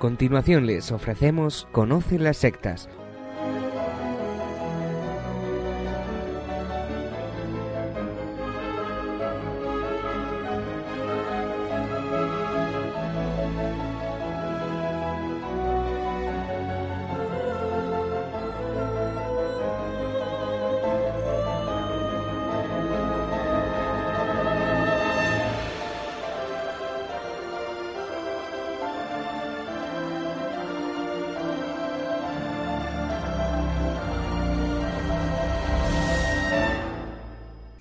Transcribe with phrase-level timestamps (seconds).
[0.00, 2.88] Continuación les ofrecemos Conoce las sectas,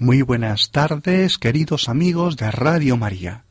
[0.09, 3.43] Muy buenas tardes, queridos amigos de Radio María.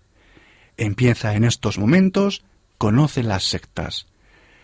[0.76, 2.42] Empieza en estos momentos
[2.78, 4.08] Conoce las sectas,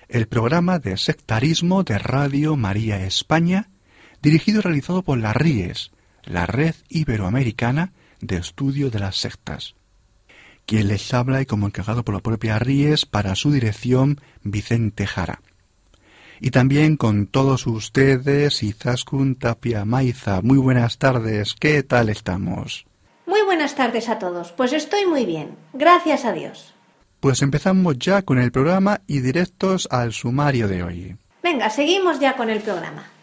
[0.08, 3.68] el programa de sectarismo de Radio María España,
[4.22, 5.92] dirigido y realizado por la RIES,
[6.24, 9.76] la Red Iberoamericana de Estudio de las Sectas.
[10.66, 15.42] Quien les habla y como encargado por la propia RIES para su dirección, Vicente Jara
[16.40, 20.40] y también con todos ustedes, Izaskun Tapia Maiza.
[20.42, 22.86] Muy buenas tardes, ¿qué tal estamos?
[23.26, 26.74] Muy buenas tardes a todos, pues estoy muy bien, gracias a Dios.
[27.20, 31.16] Pues empezamos ya con el programa y directos al sumario de hoy.
[31.42, 33.13] Venga, seguimos ya con el programa.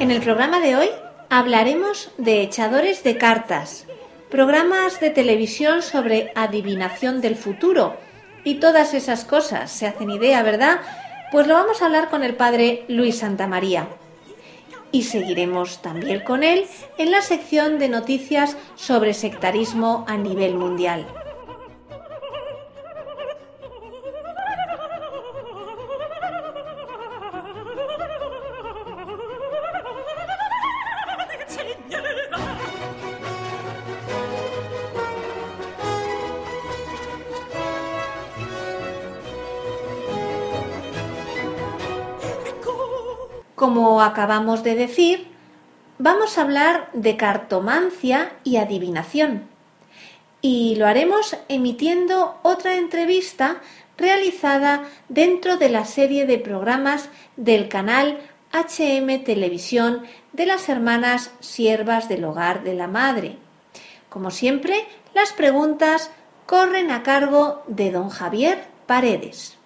[0.00, 0.88] En el programa de hoy
[1.28, 3.84] hablaremos de echadores de cartas,
[4.30, 7.98] programas de televisión sobre adivinación del futuro
[8.42, 9.70] y todas esas cosas.
[9.70, 10.80] ¿Se hacen idea, verdad?
[11.30, 13.88] Pues lo vamos a hablar con el padre Luis Santamaría.
[14.90, 16.64] Y seguiremos también con él
[16.96, 21.06] en la sección de noticias sobre sectarismo a nivel mundial.
[44.02, 45.28] Acabamos de decir,
[45.98, 49.48] vamos a hablar de cartomancia y adivinación.
[50.42, 53.60] Y lo haremos emitiendo otra entrevista
[53.98, 58.18] realizada dentro de la serie de programas del canal
[58.52, 63.36] HM Televisión de las hermanas siervas del hogar de la madre.
[64.08, 66.10] Como siempre, las preguntas
[66.46, 69.59] corren a cargo de don Javier Paredes.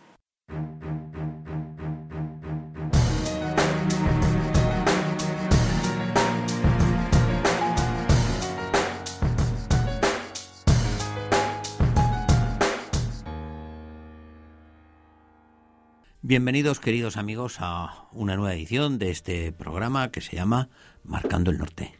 [16.26, 20.70] Bienvenidos queridos amigos a una nueva edición de este programa que se llama
[21.04, 21.92] Marcando el Norte.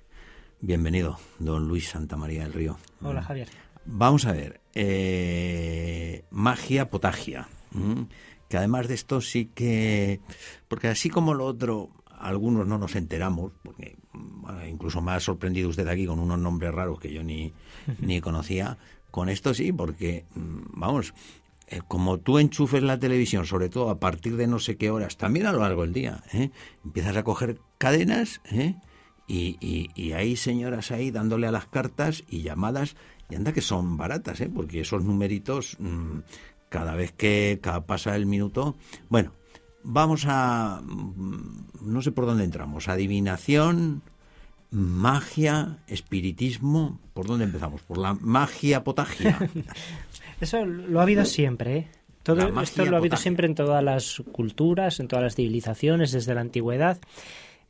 [0.63, 2.79] Bienvenido, don Luis Santa María del Río.
[3.03, 3.49] Hola Javier.
[3.85, 7.49] Vamos a ver, eh, magia potagia,
[8.49, 10.21] que además de esto sí que,
[10.69, 13.99] porque así como lo otro, algunos no nos enteramos, porque
[14.67, 17.53] incluso me ha sorprendido usted aquí con unos nombres raros que yo ni,
[18.01, 18.79] ni conocía,
[19.11, 21.13] con esto sí, porque, mm, vamos,
[21.67, 25.17] eh, como tú enchufes la televisión, sobre todo a partir de no sé qué horas,
[25.17, 26.51] también a lo largo del día, ¿eh?
[26.85, 28.75] empiezas a coger cadenas ¿eh?
[29.27, 29.57] y,
[29.95, 32.97] y, hay señoras ahí dándole a las cartas y llamadas,
[33.31, 34.51] y anda que son baratas, ¿eh?
[34.55, 36.19] porque esos numeritos, mm,
[36.69, 38.77] cada vez que pasa el minuto,
[39.09, 39.33] bueno,
[39.83, 44.03] vamos a, mm, no sé por dónde entramos, adivinación,
[44.71, 47.81] magia, espiritismo, ¿por dónde empezamos?
[47.83, 49.39] Por la magia potagia.
[50.45, 51.89] Eso lo ha habido siempre, ¿eh?
[52.23, 56.35] Todo esto lo ha habido siempre en todas las culturas, en todas las civilizaciones, desde
[56.35, 56.99] la antigüedad.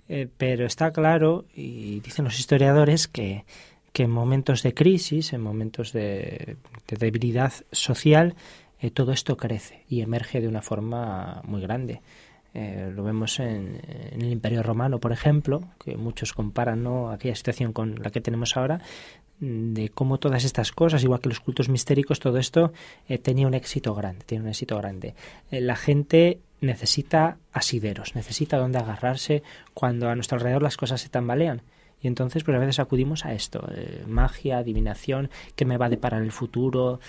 [0.09, 3.45] Eh, pero está claro, y dicen los historiadores, que,
[3.93, 6.57] que en momentos de crisis, en momentos de,
[6.89, 8.35] debilidad social,
[8.81, 12.01] eh, todo esto crece y emerge de una forma muy grande.
[12.55, 13.81] Eh, lo vemos en,
[14.13, 17.11] en, el Imperio Romano, por ejemplo, que muchos comparan ¿no?
[17.11, 18.81] aquella situación con la que tenemos ahora,
[19.41, 22.73] de cómo todas estas cosas, igual que los cultos mistéricos, todo esto
[23.09, 25.15] eh, tenía un éxito grande, tiene un éxito grande.
[25.51, 29.43] Eh, la gente necesita asideros, necesita donde agarrarse
[29.75, 31.63] cuando a nuestro alrededor las cosas se tambalean.
[32.01, 35.91] Y entonces, pues a veces acudimos a esto, eh, magia, adivinación, que me va a
[35.91, 37.01] deparar el futuro.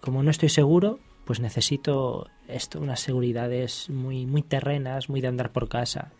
[0.00, 5.52] como no estoy seguro, pues necesito esto, unas seguridades muy, muy terrenas, muy de andar
[5.52, 6.12] por casa.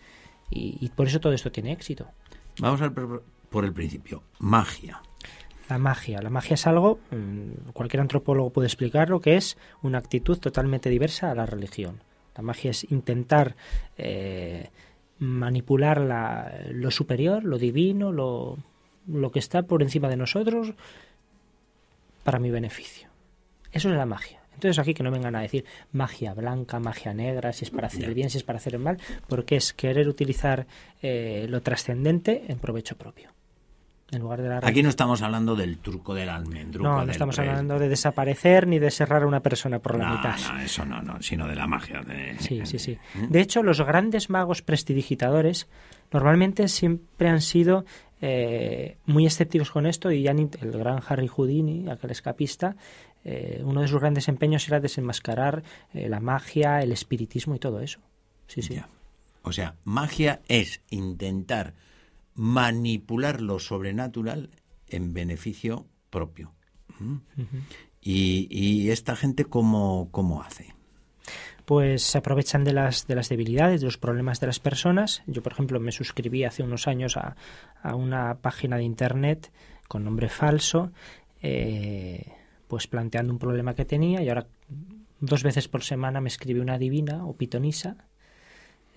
[0.51, 2.07] Y, y por eso todo esto tiene éxito.
[2.59, 2.93] Vamos al
[3.51, 4.23] por el principio.
[4.39, 5.03] Magia.
[5.69, 6.23] La magia.
[6.23, 11.31] La magia es algo, mm, cualquier antropólogo puede explicarlo, que es una actitud totalmente diversa
[11.31, 12.01] a la religión.
[12.37, 13.57] La magia es intentar
[13.97, 14.71] eh,
[15.19, 16.01] manipular
[16.71, 18.57] lo superior, lo divino, lo,
[19.09, 20.73] lo que está por encima de nosotros
[22.23, 23.09] para mi beneficio.
[23.73, 24.41] Eso es la magia.
[24.55, 28.05] Entonces aquí que no vengan a decir magia blanca, magia negra, si es para hacer
[28.05, 28.99] el bien, si es para hacer el mal,
[29.29, 30.67] porque es querer utilizar
[31.01, 33.31] eh, lo trascendente en provecho propio.
[34.11, 36.89] En lugar de la Aquí no estamos hablando del truco del almendruco.
[36.89, 40.37] No, no estamos hablando de desaparecer ni de cerrar a una persona por la mitad.
[40.51, 42.03] No, eso no, no, sino de la magia.
[42.39, 42.99] Sí, sí, sí.
[43.15, 43.27] ¿Mm?
[43.27, 45.69] De hecho, los grandes magos prestidigitadores
[46.11, 47.85] normalmente siempre han sido
[48.23, 52.77] eh, muy escépticos con esto y el gran Harry Houdini, aquel escapista,
[53.25, 55.63] eh, uno de sus grandes empeños era desenmascarar
[55.93, 58.01] eh, la magia, el espiritismo y todo eso.
[58.47, 58.81] Sí, sí.
[59.43, 61.75] O sea, magia es intentar
[62.39, 64.51] manipular lo sobrenatural
[64.87, 66.55] en beneficio propio.
[67.01, 67.17] ¿Mm?
[68.01, 70.75] y, esta gente cómo, cómo hace?
[71.65, 75.23] pues se aprovechan de las, de las debilidades, de los problemas de las personas.
[75.27, 77.37] Yo, por ejemplo, me suscribí hace unos años a,
[77.83, 79.53] a una página de Internet
[79.87, 80.93] con nombre falso,
[81.43, 82.33] eh,
[82.69, 84.47] pues planteando un problema que tenía y ahora
[85.21, 88.09] dos veces por semana me escribe una divina o pitonisa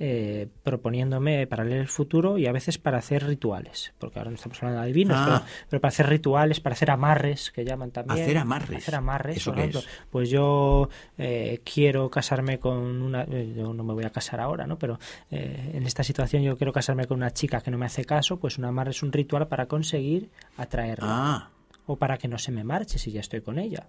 [0.03, 4.36] eh, proponiéndome para leer el futuro y a veces para hacer rituales, porque ahora no
[4.36, 5.45] estamos hablando de adivinos, ah.
[5.69, 8.19] pero, para hacer rituales, para hacer amarres, que llaman también.
[8.19, 8.77] Hacer amarres.
[8.80, 9.48] Hacer amarres,
[10.09, 10.89] Pues yo
[11.19, 13.25] eh, quiero casarme con una.
[13.30, 14.80] Eh, yo no me voy a casar ahora, ¿no?
[14.80, 14.98] Pero
[15.30, 18.57] en esta situación yo quiero casarme con una chica que no me hace caso, pues
[18.57, 21.09] un amarre es un ritual para conseguir atraerla.
[21.09, 21.51] Ah.
[21.86, 23.88] O para que no se me marche si ya estoy con ella.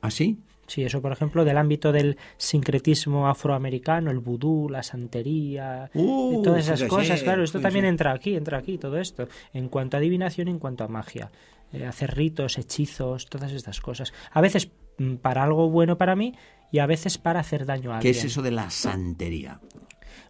[0.00, 0.36] ¿Así?
[0.36, 6.42] ¿Ah, sí, eso por ejemplo del ámbito del sincretismo afroamericano, el vudú, la santería, uh,
[6.42, 10.00] todas esas cosas, claro, esto también entra aquí, entra aquí, todo esto, en cuanto a
[10.00, 11.30] adivinación, en cuanto a magia,
[11.72, 14.12] eh, hacer ritos, hechizos, todas estas cosas.
[14.32, 16.34] A veces mm, para algo bueno para mí
[16.70, 18.12] y a veces para hacer daño a alguien.
[18.12, 19.60] ¿Qué es eso de la santería?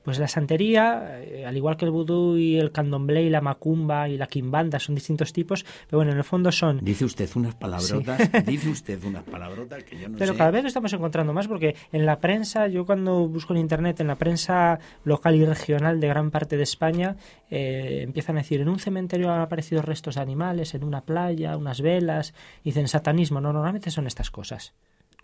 [0.04, 4.08] Pues la santería, eh, al igual que el vudú y el candomblé y la macumba
[4.08, 6.80] y la quimbanda son distintos tipos, pero bueno, en el fondo son...
[6.82, 10.68] Dice usted unas palabrotas, dice usted unas palabrotas que yo no pero cada vez lo
[10.68, 14.78] estamos encontrando más porque en la prensa, yo cuando busco en internet, en la prensa
[15.04, 17.16] local y regional de gran parte de España,
[17.50, 21.56] eh, empiezan a decir, en un cementerio han aparecido restos de animales, en una playa,
[21.56, 24.74] unas velas, dicen satanismo, no, normalmente son estas cosas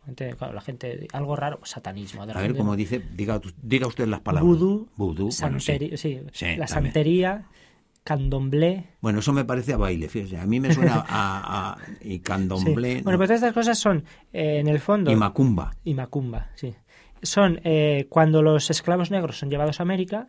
[0.07, 2.23] la gente, algo raro, satanismo.
[2.23, 4.59] a ver, como dice, diga, diga usted las palabras.
[4.97, 6.21] Vudú, santería, sí,
[6.57, 7.47] la santería,
[8.03, 8.87] candomblé.
[9.01, 10.39] Bueno, eso me parece a baile, fíjese.
[10.39, 13.03] A mí me suena a, y candomblé.
[13.03, 15.11] Bueno, pues estas cosas son, eh, en el fondo.
[15.11, 15.77] Y macumba.
[15.85, 16.75] Y macumba, sí.
[17.23, 20.29] Son eh, cuando los esclavos negros son llevados a América,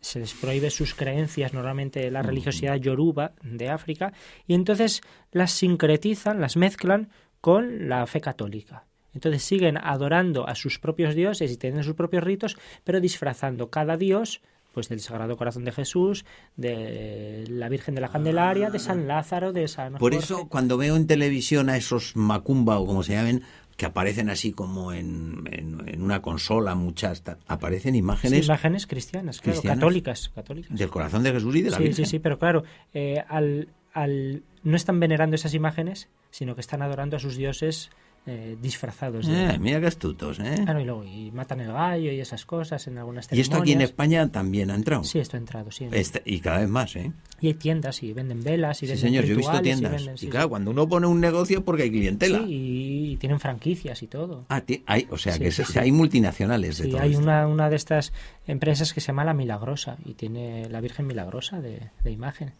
[0.00, 4.12] se les prohíbe sus creencias, normalmente la religiosidad yoruba de África,
[4.46, 5.00] y entonces
[5.32, 7.08] las sincretizan, las mezclan
[7.46, 8.86] con la fe católica.
[9.14, 13.96] Entonces siguen adorando a sus propios dioses y teniendo sus propios ritos, pero disfrazando cada
[13.96, 14.40] dios
[14.72, 16.24] pues del Sagrado Corazón de Jesús,
[16.56, 20.96] de la Virgen de la Candelaria, de San Lázaro, de San Por eso cuando veo
[20.96, 23.44] en televisión a esos macumba o como se llamen,
[23.76, 28.44] que aparecen así como en, en, una consola, muchas, aparecen imágenes...
[28.44, 30.76] imágenes cristianas, claro, católicas, católicas.
[30.76, 32.06] Del corazón de Jesús y de la Virgen.
[32.06, 36.82] Sí, sí, pero claro, eh, al, al, no están venerando esas imágenes, sino que están
[36.82, 37.90] adorando a sus dioses
[38.28, 39.28] eh, disfrazados.
[39.28, 40.56] Eh, mira qué astutos, ¿eh?
[40.64, 43.38] Claro, y luego y matan el gallo y esas cosas en algunas ceremonias.
[43.38, 45.04] ¿Y esto aquí en España también ha entrado?
[45.04, 45.86] Sí, esto ha entrado, sí.
[45.92, 47.12] Este, y cada vez más, ¿eh?
[47.40, 50.20] Y hay tiendas y venden velas y sí, señor, yo he visto tiendas.
[50.20, 52.38] Y, claro, cuando uno pone un negocio porque hay clientela.
[52.38, 54.44] Sí, y, tienen franquicias y todo.
[54.48, 58.12] Ah, hay, o sea, que hay multinacionales de todo hay una, una de estas
[58.46, 62.52] empresas que se llama La Milagrosa y tiene la Virgen Milagrosa de, de imagen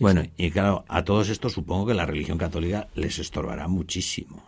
[0.00, 4.42] bueno, y claro, a todos estos supongo que la religión católica les estorbará muchísimo.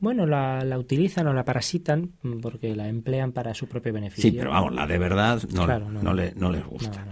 [0.00, 4.30] Bueno, la, la, utilizan o la parasitan porque la emplean para su propio beneficio.
[4.30, 7.06] Sí, pero vamos, la de verdad no, no, le, no les gusta.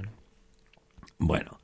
[1.19, 1.59] Bueno,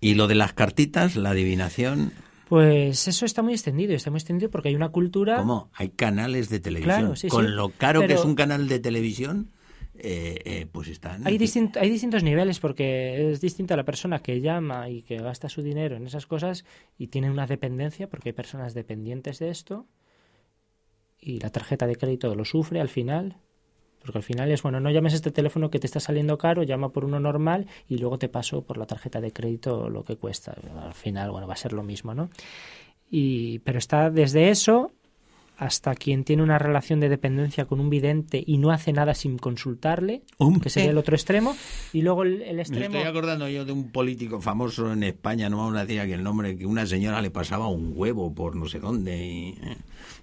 [0.00, 2.12] ¿y lo de las cartitas, la adivinación?
[2.48, 5.38] Pues eso está muy extendido, está muy extendido porque hay una cultura...
[5.38, 5.70] ¿Cómo?
[5.74, 7.14] Hay canales de televisión.
[7.28, 9.50] Con lo caro que es un canal de televisión,
[9.98, 11.26] eh, eh, pues están...
[11.26, 15.62] Hay, hay distintos niveles porque es distinta la persona que llama y que gasta su
[15.62, 16.64] dinero en esas cosas
[16.98, 19.86] y tiene una dependencia porque hay personas dependientes de esto
[21.20, 23.36] y la tarjeta de crédito lo sufre al final.
[24.00, 26.90] Porque al final es, bueno, no llames este teléfono que te está saliendo caro, llama
[26.90, 30.54] por uno normal y luego te paso por la tarjeta de crédito lo que cuesta.
[30.80, 32.30] Al final, bueno, va a ser lo mismo, ¿no?
[33.10, 34.92] Y, pero está desde eso
[35.56, 39.38] hasta quien tiene una relación de dependencia con un vidente y no hace nada sin
[39.38, 40.22] consultarle,
[40.62, 41.56] que sería el otro extremo,
[41.92, 42.90] y luego el, extremo...
[42.90, 46.12] Me estoy acordando yo de un político famoso en España, no vamos a decir aquí
[46.12, 49.48] el nombre, que una señora le pasaba un huevo por no sé dónde y...
[49.62, 49.76] Eh,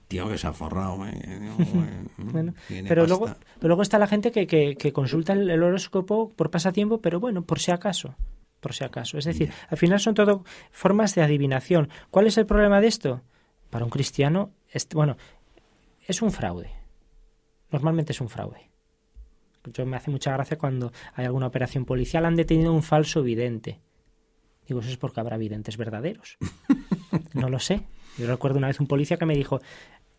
[0.08, 1.06] tío, que se ha forrado.
[1.08, 1.50] Eh,
[2.18, 2.54] bueno,
[2.88, 7.20] pero luego, pero luego está la gente que, que, consulta el, horóscopo por pasatiempo, pero
[7.20, 8.16] bueno, por si acaso
[8.60, 9.18] por si acaso.
[9.18, 11.90] Es decir, al final son todo formas de adivinación.
[12.10, 13.22] ¿Cuál es el problema de esto?
[13.70, 14.52] Para un cristiano
[14.94, 15.18] bueno,
[16.08, 16.72] es un fraude.
[17.72, 18.70] Normalmente es un fraude.
[19.66, 23.80] Yo me hace mucha gracia cuando hay alguna operación policial, han detenido un falso vidente.
[24.68, 26.38] Digo, eso es porque habrá videntes verdaderos.
[27.34, 27.82] No lo sé.
[28.18, 29.62] Yo recuerdo una vez un policía que me dijo,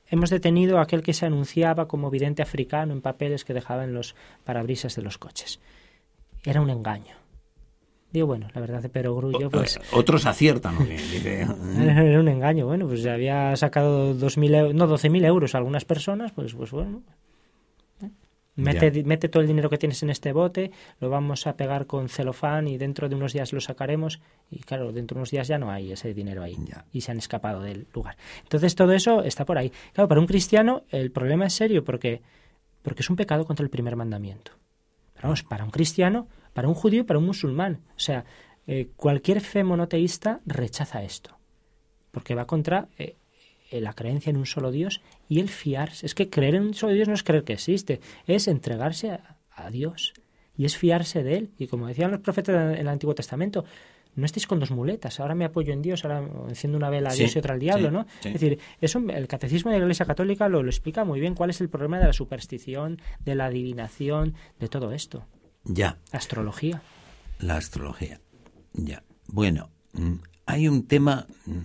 [0.09, 3.95] hemos detenido a aquel que se anunciaba como vidente africano en papeles que dejaba en
[3.95, 5.61] los parabrisas de los coches.
[6.45, 7.24] Era un engaño.
[8.15, 9.81] Digo, bueno, la verdad de Perogrullo, pues...
[9.91, 15.85] Otros aciertan, Era un engaño, bueno, pues había sacado 2.000 no, 12.000 euros a algunas
[15.85, 17.03] personas, pues, pues bueno...
[18.05, 18.11] ¿eh?
[18.55, 22.09] Mete, mete todo el dinero que tienes en este bote, lo vamos a pegar con
[22.09, 25.59] celofán y dentro de unos días lo sacaremos y claro, dentro de unos días ya
[25.59, 26.57] no hay ese dinero ahí
[26.93, 28.17] y se han escapado del lugar.
[28.45, 29.73] Entonces todo eso está por ahí.
[29.93, 32.23] Claro, para un cristiano el problema es serio porque,
[32.81, 34.53] porque es un pecado contra el primer mandamiento.
[35.15, 37.81] Pero vamos, para un cristiano para un judío y para un musulmán.
[37.97, 38.25] O sea,
[38.67, 41.37] eh, cualquier fe monoteísta rechaza esto,
[42.11, 43.17] porque va contra eh,
[43.71, 46.07] la creencia en un solo Dios y el fiarse.
[46.07, 49.37] Es que creer en un solo Dios no es creer que existe, es entregarse a,
[49.71, 50.15] Dios
[50.57, 51.51] y es fiarse de Él.
[51.59, 53.65] Y como decían los profetas en el Antiguo Testamento,
[54.17, 57.15] no estéis con dos muletas, ahora me apoyo en Dios, ahora enciendo una vela a
[57.15, 58.07] Dios y otra al diablo, ¿no?
[58.25, 61.51] Es decir, eso, el catecismo de la Iglesia Católica lo, lo explica muy bien cuál
[61.51, 65.27] es el problema de la superstición, de la adivinación, de todo esto.
[65.65, 65.99] Ya.
[66.13, 66.83] Astrología.
[67.39, 68.21] La astrología.
[68.73, 69.03] Ya.
[69.27, 70.15] Bueno, mm,
[70.47, 71.61] hay un tema mm,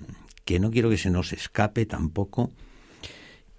[0.46, 2.51] que no quiero que se nos escape tampoco,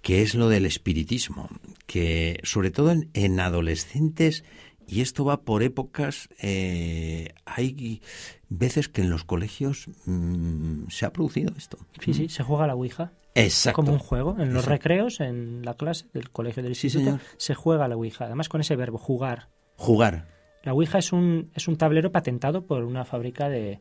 [0.01, 1.49] que es lo del espiritismo,
[1.85, 4.43] que sobre todo en, adolescentes,
[4.87, 8.01] y esto va por épocas, eh, hay
[8.49, 11.77] veces que en los colegios mm, se ha producido esto.
[12.03, 13.13] Sí, sí, se juega la Ouija.
[13.35, 13.75] Exacto.
[13.75, 14.35] Como un juego.
[14.39, 18.25] En los recreos, en la clase del colegio del instituto, se juega la Ouija.
[18.25, 19.49] Además con ese verbo, jugar.
[19.77, 20.27] Jugar.
[20.63, 23.79] La Ouija es un, es un tablero patentado por una fábrica de,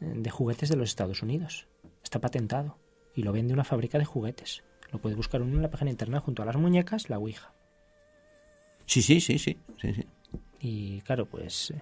[0.00, 1.66] de juguetes de los Estados Unidos.
[2.02, 2.78] Está patentado
[3.14, 4.62] y lo vende una fábrica de juguetes.
[4.92, 7.52] Lo puede buscar uno en la página internet junto a las muñecas, la Ouija.
[8.86, 10.06] Sí, sí, sí, sí, sí, sí.
[10.60, 11.72] Y claro, pues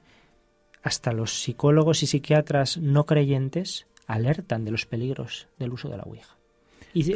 [0.82, 6.04] hasta los psicólogos y psiquiatras no creyentes alertan de los peligros del uso de la
[6.04, 6.35] Ouija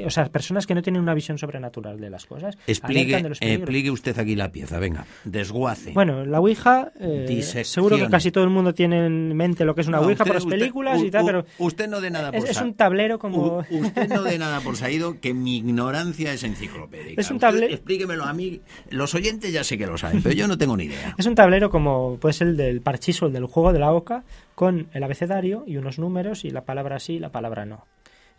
[0.05, 2.57] o sea, personas que no tienen una visión sobrenatural de las cosas.
[2.67, 5.93] Explique, usted aquí la pieza, venga, desguace.
[5.93, 9.83] Bueno, la Ouija, eh, seguro que casi todo el mundo tiene en mente lo que
[9.83, 11.45] es una Ouija por las películas y tal, pero...
[11.59, 13.59] Usted no de nada por Es, es un tablero como...
[13.71, 17.21] usted no de nada por saído, que mi ignorancia es enciclopédica.
[17.21, 17.73] Es un tablero...
[17.73, 18.61] Explíquemelo a mí.
[18.91, 21.15] Los oyentes ya sé que lo saben, pero yo no tengo ni idea.
[21.21, 24.25] Es un tablero como puede ser el del parchiso, el del juego de la oca,
[24.55, 27.87] con el abecedario y unos números y la palabra sí y la palabra no.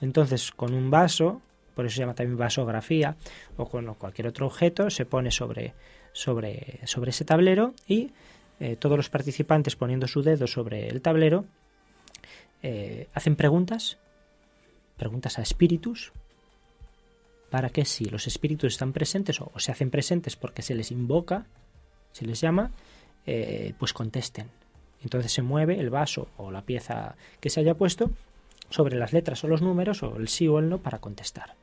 [0.01, 1.41] Entonces, con un vaso,
[1.75, 3.15] por eso se llama también vasografía,
[3.58, 5.74] o con cualquier otro objeto, se pone sobre,
[6.12, 8.12] sobre, sobre ese tablero y
[8.60, 11.46] eh, todos los participantes poniendo su dedo sobre el tablero
[12.63, 13.98] eh, hacen preguntas,
[14.98, 16.12] preguntas a espíritus,
[17.50, 21.46] para que si los espíritus están presentes o, se hacen presentes porque se les invoca,
[22.12, 22.72] se les llama,
[23.25, 24.50] eh, pues contesten.
[25.03, 28.12] Entonces se mueve el vaso o la pieza que se haya puesto
[28.72, 31.56] sobre las letras o los números o el sí o el no para contestar.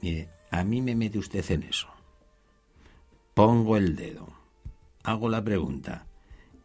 [0.00, 1.88] Mire, a mí me mete usted en eso.
[3.34, 4.28] Pongo el dedo,
[5.04, 6.06] hago la pregunta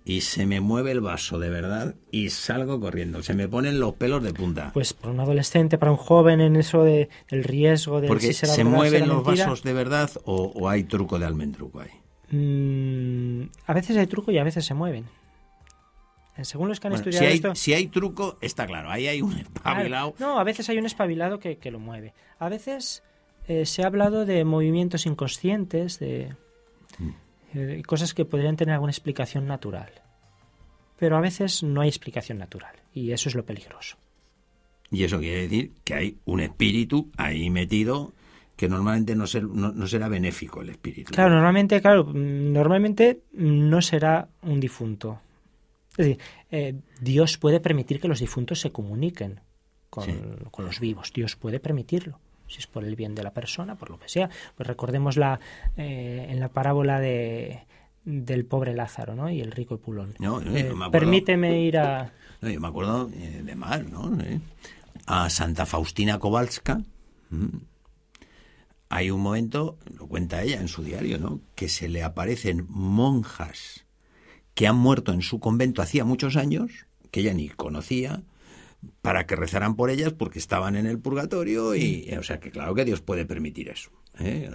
[0.08, 3.24] y se me mueve el vaso de verdad y salgo corriendo.
[3.24, 4.72] Se me ponen los pelos de punta.
[4.74, 8.64] Pues para un adolescente, para un joven en eso de, del riesgo de Porque se
[8.64, 11.92] mueven los vasos de verdad o, hay truco de almendruco ahí.
[12.32, 15.06] Mm, a veces hay truco y a veces se mueven.
[16.44, 17.56] Según los que han estudiado si hay, esto...
[17.56, 20.14] Si hay truco, está claro, ahí hay un espabilado.
[20.20, 22.14] No, a veces hay un espabilado que, lo mueve.
[22.40, 23.04] A veces
[23.48, 26.36] eh, se ha hablado de movimientos inconscientes, de
[27.00, 27.10] mm.
[27.56, 29.92] eh, cosas que podrían tener alguna explicación natural.
[30.98, 33.98] Pero a veces no hay explicación natural, y eso es lo peligroso.
[34.90, 38.14] Y eso quiere decir que hay un espíritu ahí metido
[38.56, 41.14] que normalmente no, no, será benéfico el espíritu.
[41.14, 45.22] Claro, normalmente, claro, normalmente no será un difunto.
[45.98, 46.20] Es decir,
[46.52, 49.42] eh, Dios puede permitir que los difuntos se comuniquen
[49.90, 50.06] con,
[50.60, 51.12] los vivos.
[51.12, 54.30] Dios puede permitirlo si es por el bien de la persona, por lo que sea.
[54.56, 55.40] Pues recordemos la,
[55.76, 57.66] eh, en la parábola de,
[58.06, 59.30] del pobre Lázaro ¿no?
[59.30, 60.14] y el rico Epulón.
[60.20, 62.14] No, eh, permíteme ir a...
[62.42, 64.16] No, yo me acuerdo de mal, ¿no?
[65.08, 66.82] A Santa Faustina Kowalska,
[68.90, 71.42] hay un momento, lo cuenta ella en su diario, ¿no?
[71.56, 73.87] Que se le aparecen monjas
[74.58, 78.24] que han muerto en su convento hacía muchos años, que ella ni conocía,
[79.04, 82.74] para que rezaran por ellas porque estaban en el purgatorio y, o sea, que claro
[82.74, 83.92] que Dios puede permitir eso.
[84.20, 84.50] ¿eh?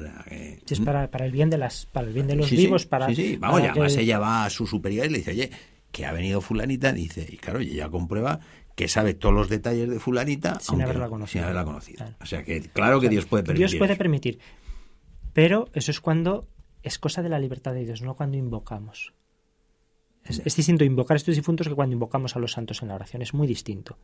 [0.68, 3.14] es para, para, el bien de las para el bien de los vivos para sí
[3.14, 5.50] sí vamos ya además ella va a su superior y le dice oye
[5.92, 8.40] que ha venido fulanita dice y claro ella comprueba
[8.75, 12.04] que sabe todos los detalles de fulanita sin haberla conocido, sin haberla conocido.
[12.21, 14.40] o sea que claro que Dios puede permitir Dios puede permitir
[15.32, 16.49] pero eso es cuando
[16.82, 19.12] es cosa de la libertad de Dios no cuando invocamos
[20.25, 23.23] es, es, distinto invocar estos difuntos que cuando invocamos a los santos en la oración
[23.23, 23.97] es muy distinto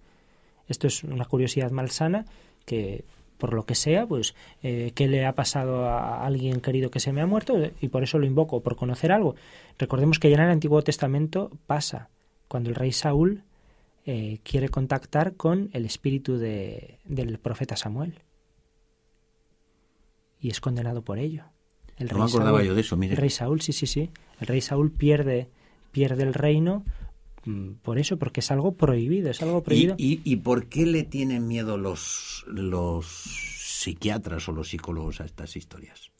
[0.68, 2.26] esto es una curiosidad malsana
[2.64, 3.04] que
[3.38, 7.12] por lo que sea, pues, eh, qué le ha pasado a alguien querido que se
[7.12, 9.36] me ha muerto y por eso lo invoco, por conocer algo.
[9.78, 12.10] Recordemos que ya en el Antiguo Testamento pasa,
[12.48, 13.44] cuando el rey Saúl
[14.06, 18.18] eh, quiere contactar con el espíritu de, del profeta Samuel.
[20.40, 21.44] Y es condenado por ello.
[21.96, 23.14] El no me acordaba yo de eso, mire.
[23.14, 24.10] El rey Saúl, sí, sí, sí.
[24.40, 25.48] El rey Saúl pierde,
[25.92, 26.84] pierde el reino
[27.48, 29.94] Mm, por eso, porque es algo prohibido, es algo prohibido.
[29.96, 35.56] ¿Y, y, por qué le tienen miedo los, los psiquiatras o los psicólogos a estas
[35.56, 36.10] historias?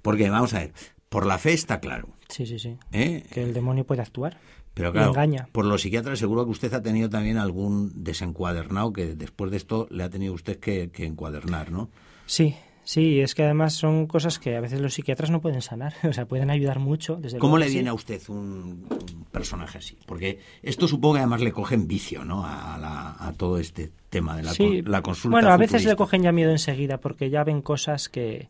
[0.00, 0.72] Porque, vamos a ver,
[1.10, 2.08] por la fe está claro.
[2.28, 2.78] Sí, sí, sí.
[2.92, 3.24] ¿Eh?
[3.30, 4.38] Que el demonio puede actuar.
[4.72, 5.48] Pero claro, engaña.
[5.52, 9.86] por los psiquiatras seguro que usted ha tenido también algún desencuadernado que después de esto
[9.90, 11.90] le ha tenido usted que, que encuadernar, ¿no?
[12.26, 15.94] Sí, Sí, es que además son cosas que a veces los psiquiatras no pueden sanar,
[16.08, 17.16] o sea, pueden ayudar mucho.
[17.16, 18.86] Desde ¿Cómo le viene a usted un,
[19.32, 19.98] personaje así?
[20.06, 22.42] Porque esto supongo que además le cogen vicio, ¿no?
[22.44, 24.52] A, todo este tema de la,
[24.84, 25.34] la consulta.
[25.34, 28.48] Bueno, a veces le cogen ya miedo enseguida porque ya ven cosas que,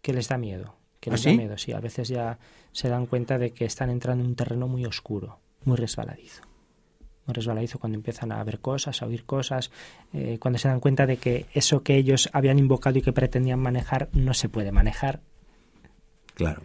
[0.00, 0.76] que les da miedo.
[1.00, 1.72] Que les ¿Ah, da miedo, sí.
[1.72, 2.38] A veces ya
[2.70, 6.51] se dan cuenta de que están entrando en un terreno muy oscuro, muy resbaladizo
[7.26, 9.70] muy resbaladizo cuando empiezan a ver cosas, a oír cosas,
[10.12, 13.60] eh, cuando se dan cuenta de que eso que ellos habían invocado y que pretendían
[13.60, 15.20] manejar no se puede manejar.
[16.34, 16.62] Claro.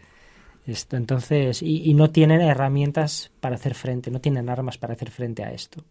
[0.66, 5.44] Esto, entonces, y, no tienen herramientas para hacer frente, no tienen armas para hacer frente
[5.44, 5.82] a esto.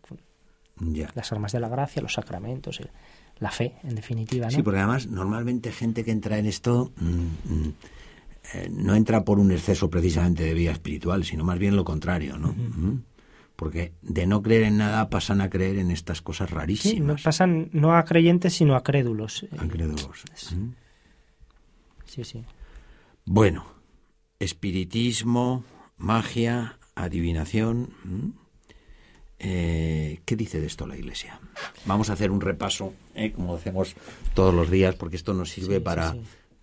[1.14, 2.80] Las armas de la gracia, los sacramentos,
[3.38, 4.46] la fe, en definitiva.
[4.46, 4.50] ¿no?
[4.50, 7.74] Sí, porque además normalmente gente que entra en esto mm, mm,
[8.52, 12.36] eh, no entra por un exceso precisamente de vida espiritual, sino más bien lo contrario,
[12.36, 12.54] ¿no?
[13.56, 17.20] Porque de no creer en nada pasan a creer en estas cosas rarísimas.
[17.20, 19.46] Sí, pasan no a creyentes sino a crédulos.
[19.58, 20.24] A crédulos.
[22.04, 22.44] Sí, sí.
[23.24, 23.66] Bueno,
[24.38, 25.64] espiritismo,
[25.96, 27.90] magia, adivinación.
[29.38, 31.40] Eh, ¿Qué dice de esto la Iglesia?
[31.84, 33.32] Vamos a hacer un repaso, ¿eh?
[33.32, 33.94] como hacemos
[34.34, 36.14] todos los días, porque esto nos sirve para,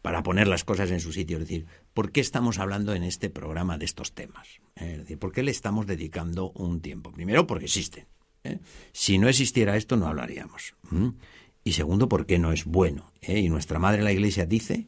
[0.03, 1.37] para poner las cosas en su sitio.
[1.37, 4.59] Es decir, ¿por qué estamos hablando en este programa de estos temas?
[4.75, 7.11] Es decir, ¿por qué le estamos dedicando un tiempo?
[7.11, 8.05] Primero, porque existen.
[8.43, 8.59] ¿eh?
[8.91, 10.75] Si no existiera esto, no hablaríamos.
[11.63, 13.13] Y segundo, porque no es bueno.
[13.21, 13.39] ¿eh?
[13.39, 14.87] Y nuestra madre la Iglesia dice.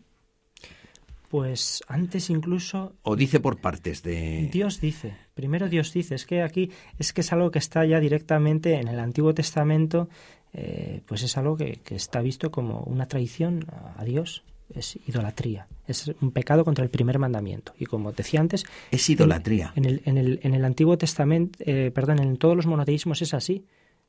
[1.30, 2.94] Pues antes incluso.
[3.02, 4.50] O dice por partes de.
[4.52, 5.16] Dios dice.
[5.34, 6.16] Primero Dios dice.
[6.16, 10.10] Es que aquí es que es algo que está ya directamente en el Antiguo Testamento.
[10.52, 15.68] Eh, pues es algo que, que está visto como una traición a Dios es idolatría.
[15.88, 17.74] Es un pecado contra el primer mandamiento.
[17.78, 18.66] Y como decía antes...
[18.92, 19.72] Es idolatría.
[19.76, 23.34] En, el, en, el, en el, Antiguo Testamento, eh, perdón, en todos los monoteísmos es
[23.34, 23.66] así.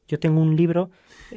[0.09, 0.91] Yo tengo un libro,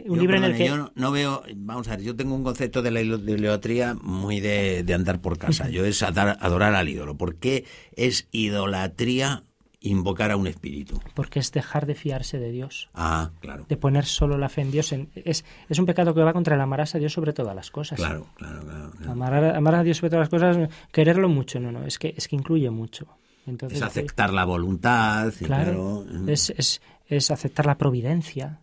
[0.05, 0.67] un libro en el que...
[0.67, 4.83] Yo no, veo, vamos a ver, yo tengo un concepto de la idolatría muy de,
[4.83, 5.69] de andar por casa.
[5.69, 7.17] Yo es adorar al ídolo.
[7.17, 9.43] ¿Por qué es idolatría
[9.81, 10.99] invocar a un espíritu.
[11.13, 12.89] Porque es dejar de fiarse de Dios.
[12.93, 13.65] Ah, claro.
[13.69, 14.91] De poner solo la fe en Dios.
[14.91, 17.97] es, es un pecado que va contra el amarás a Dios sobre todas las cosas.
[17.97, 19.11] Claro, claro, claro.
[19.11, 22.35] Amar, a Dios sobre todas las cosas, quererlo mucho, no, no, es que, es que
[22.35, 23.07] incluye mucho.
[23.45, 25.33] Entonces, es aceptar la voluntad.
[25.43, 28.59] claro, es, es, es aceptar la providencia,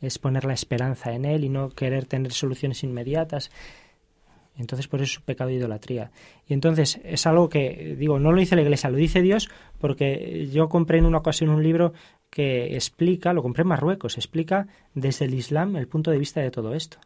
[0.00, 3.50] es poner la esperanza en Él y no querer tener soluciones inmediatas.
[4.56, 6.12] Entonces, por eso es un pecado de idolatría.
[6.46, 9.48] Y entonces es algo que, digo, no lo dice la Iglesia, lo dice Dios,
[9.84, 11.92] porque yo compré en una ocasión un libro
[12.30, 16.50] que explica, lo compré en Marruecos, explica desde el Islam el punto de vista de
[16.50, 16.96] todo esto.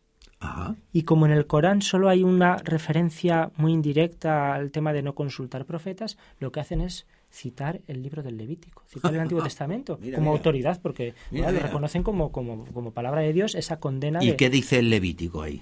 [0.93, 5.17] Y como en el Corán solo hay una referencia muy indirecta al tema de no
[5.17, 9.99] consultar profetas, lo que hacen es citar el libro del Levítico, citar el Antiguo Testamento
[10.15, 14.23] como autoridad, porque lo reconocen como, como, como, palabra de Dios esa condena.
[14.23, 15.61] ¿Y qué dice el Levítico ahí?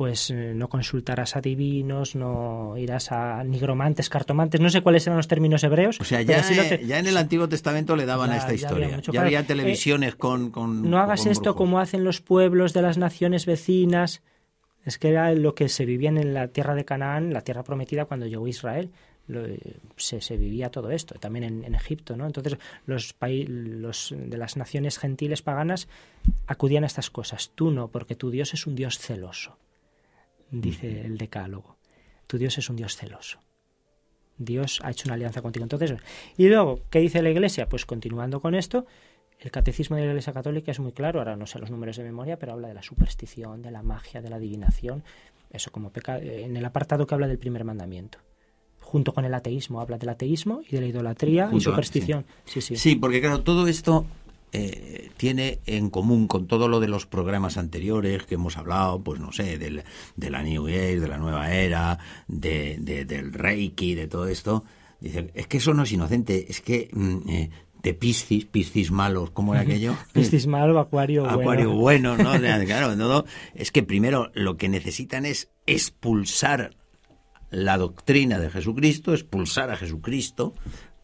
[0.00, 5.18] Pues eh, no consultarás a divinos, no irás a nigromantes, cartomantes, no sé cuáles eran
[5.18, 6.00] los términos hebreos.
[6.00, 8.98] O sea, ya, ya en el Antiguo Testamento le daban a esta historia.
[9.12, 13.44] Ya había, televisiones con, con, No hagas esto como hacen los pueblos de las naciones
[13.44, 14.22] vecinas.
[14.86, 18.06] Es que era lo que se vivía en la tierra de Canaán, la tierra prometida
[18.06, 18.88] cuando llegó Israel.
[19.96, 22.24] se, se, vivía todo esto, también en, en Egipto, ¿no?
[22.24, 25.88] Entonces los, los de las naciones gentiles paganas
[26.46, 27.50] acudían a estas cosas.
[27.54, 29.58] Tú no, porque tu Dios es un Dios celoso
[30.50, 31.76] dice el decálogo.
[32.26, 33.40] tu Dios es un Dios celoso.
[34.38, 35.64] Dios ha hecho una alianza contigo.
[35.64, 35.94] Entonces,
[36.36, 37.68] y luego, ¿qué dice la Iglesia?
[37.68, 38.86] Pues continuando con esto,
[39.38, 42.04] el catecismo de la Iglesia Católica es muy claro, ahora no sé los números de
[42.04, 45.04] memoria, pero habla de la superstición, de la magia, de la adivinación,
[45.50, 48.18] eso como peca en el apartado que habla del primer mandamiento.
[48.80, 52.24] Junto con el ateísmo, habla del ateísmo y de la idolatría y superstición.
[52.44, 52.60] Sí.
[52.60, 52.96] sí, sí.
[52.96, 54.06] porque claro, todo esto
[54.52, 59.20] eh, tiene en común con todo lo de los programas anteriores que hemos hablado, pues
[59.20, 59.84] no sé, del,
[60.16, 64.64] de la New Age, de la nueva era, de, del Reiki, de todo esto.
[65.00, 67.50] Dicen, es que eso no es inocente, es que mm, eh,
[67.82, 69.96] de Piscis, Piscis malos, ¿cómo era aquello?
[70.12, 71.40] Piscis malo, Acuario bueno.
[71.40, 72.32] Acuario bueno, ¿no?
[72.66, 76.76] claro, no, es que primero lo que necesitan es expulsar
[77.50, 80.54] la doctrina de Jesucristo, expulsar a Jesucristo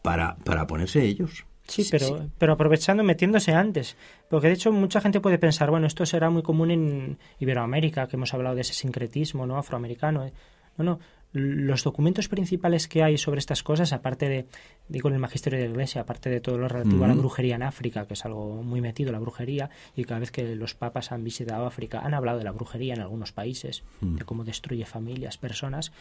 [0.01, 1.46] para, para ponerse ellos.
[1.67, 3.97] Sí, pero, pero aprovechando, metiéndose antes.
[4.29, 8.15] Porque de hecho mucha gente puede pensar, bueno, esto será muy común en Iberoamérica, que
[8.15, 9.57] hemos hablado de ese sincretismo ¿no?
[9.57, 10.25] afroamericano.
[10.25, 10.33] ¿eh?
[10.77, 10.99] No, no.
[11.33, 14.45] Los documentos principales que hay sobre estas cosas, aparte de,
[14.87, 17.55] digo, en el magisterio de la Iglesia, aparte de todo lo relativo a la brujería
[17.55, 21.11] en África, que es algo muy metido, la brujería, y cada vez que los papas
[21.11, 25.37] han visitado África han hablado de la brujería en algunos países, de cómo destruye familias,
[25.37, 25.91] personas,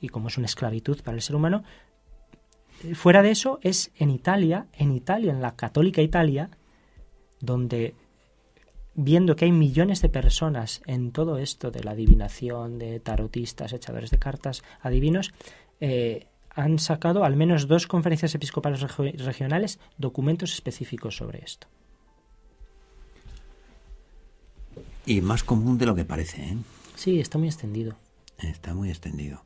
[0.00, 1.64] y cómo es una esclavitud para el ser humano,
[2.94, 6.50] fuera de eso es en Italia, en Italia, en la católica Italia,
[7.40, 7.94] donde
[8.94, 14.10] viendo que hay millones de personas en todo esto de la adivinación, de tarotistas, echadores
[14.10, 15.32] de cartas, adivinos,
[15.80, 21.68] eh, han sacado al menos dos conferencias episcopales regionales documentos específicos sobre esto.
[25.04, 26.56] Y más común de lo que parece, ¿eh?
[26.96, 27.94] Sí, está muy extendido.
[28.38, 29.44] Está muy extendido.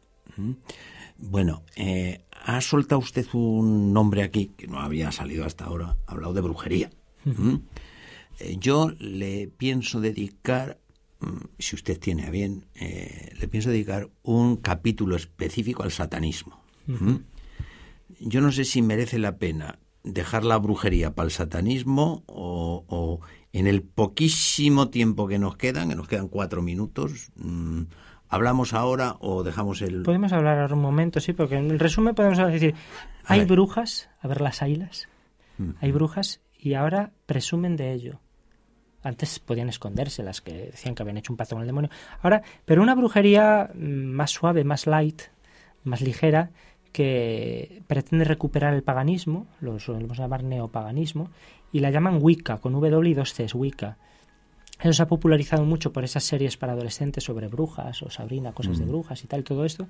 [1.20, 6.12] Bueno, eh, ha soltado usted un nombre aquí que no había salido hasta ahora, ha
[6.12, 6.90] hablado de brujería.
[7.24, 7.56] ¿Mm?
[8.38, 10.80] Eh, yo le pienso dedicar,
[11.20, 16.62] mm, si usted tiene a bien, eh, le pienso dedicar un capítulo específico al satanismo.
[16.87, 17.16] ¿Mm?
[18.20, 23.20] Yo no sé si merece la pena dejar la brujería para el satanismo o, o,
[23.52, 27.30] en el poquísimo tiempo que nos quedan, que nos quedan cuatro minutos,
[28.31, 30.05] ¿Hablamos ahora o dejamos el...?
[30.05, 32.75] Podemos hablar ahora un momento, sí, porque en el resumen podemos decir,
[33.25, 35.09] hay brujas, a ver las ailas,
[35.59, 35.71] mm.
[35.81, 38.21] hay brujas y ahora presumen de ello.
[39.03, 41.90] Antes podían esconderse las que decían que habían hecho un pacto con el demonio.
[42.23, 45.23] Ahora, pero una brujería mm, más suave, más light,
[45.83, 46.51] más ligera,
[46.93, 51.31] que pretende recuperar el paganismo, lo solemos llamar neopaganismo,
[51.73, 53.97] y la llaman Wicca, con W y dos Cs, Wicca.
[54.81, 58.79] Eso se ha popularizado mucho por esas series para adolescentes sobre brujas o Sabrina, cosas
[58.79, 59.87] de brujas y tal, todo esto,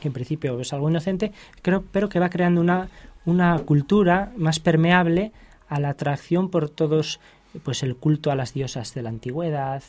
[0.00, 2.88] que en principio es algo inocente, creo, pero que va creando una,
[3.24, 5.32] una cultura más permeable
[5.68, 7.20] a la atracción por todos,
[7.62, 9.82] pues el culto a las diosas de la antigüedad,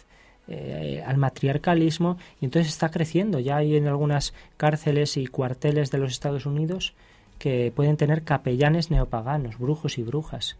[0.47, 3.39] eh, al matriarcalismo, y entonces está creciendo.
[3.39, 6.93] Ya hay en algunas cárceles y cuarteles de los Estados Unidos
[7.37, 10.57] que pueden tener capellanes neopaganos, brujos y brujas,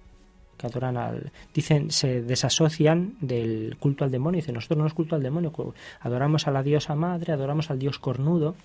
[0.61, 1.31] que adoran al...
[1.53, 4.37] Dicen, se desasocian del culto al demonio.
[4.37, 5.51] Dicen, nosotros no es culto al demonio,
[5.99, 8.55] adoramos a la diosa madre, adoramos al dios cornudo.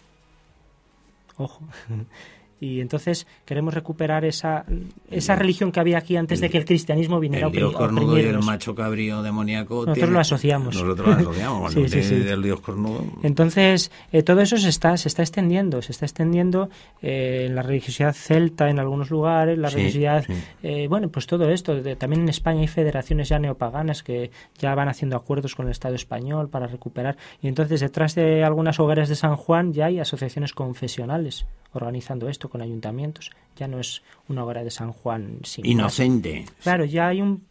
[1.38, 1.64] Ojo.
[2.58, 4.64] Y entonces queremos recuperar esa,
[5.10, 8.22] esa religión que había aquí antes de que el cristianismo viniera el dios cornudo y
[8.22, 9.84] el macho cabrío demoníaco.
[9.84, 10.74] Nosotros lo asociamos.
[10.74, 11.72] Nosotros lo asociamos.
[11.74, 12.24] sí, sí, sí.
[12.42, 13.04] dios cornudo.
[13.22, 15.82] Entonces, eh, todo eso se está, se está extendiendo.
[15.82, 16.70] Se está extendiendo
[17.02, 20.24] eh, en la religiosidad celta en algunos lugares, la religiosidad.
[20.62, 21.76] Eh, bueno, pues todo esto.
[21.96, 25.94] también en España hay federaciones ya neopaganas que ya van haciendo acuerdos con el Estado
[25.94, 27.18] español para recuperar.
[27.42, 32.45] Y entonces, detrás de algunas hogares de San Juan ya hay asociaciones confesionales organizando esto
[32.48, 33.30] con ayuntamientos.
[33.56, 36.44] Ya no es una obra de San Juan inocente.
[36.62, 37.46] Claro, ya hay un,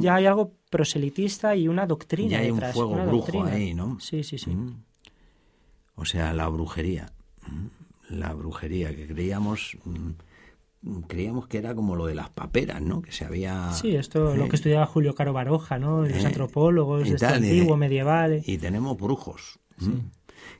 [0.00, 3.98] ya hay algo proselitista y una doctrina ya hay un fuego brujo ahí, ¿no?
[4.00, 4.50] Sí, sí, sí.
[4.50, 4.82] Mm.
[5.96, 7.12] O sea, la brujería,
[7.46, 8.14] mm.
[8.16, 13.02] la brujería que creíamos mm, creíamos que era como lo de las paperas, ¿no?
[13.02, 13.72] Que se había...
[13.72, 16.02] Sí, esto lo que estudiaba Julio Caro Baroja, ¿no?
[16.02, 18.42] Los eh, antropólogos, este antiguo, medieval.
[18.44, 19.58] Y tenemos brujos.
[19.78, 19.90] Sí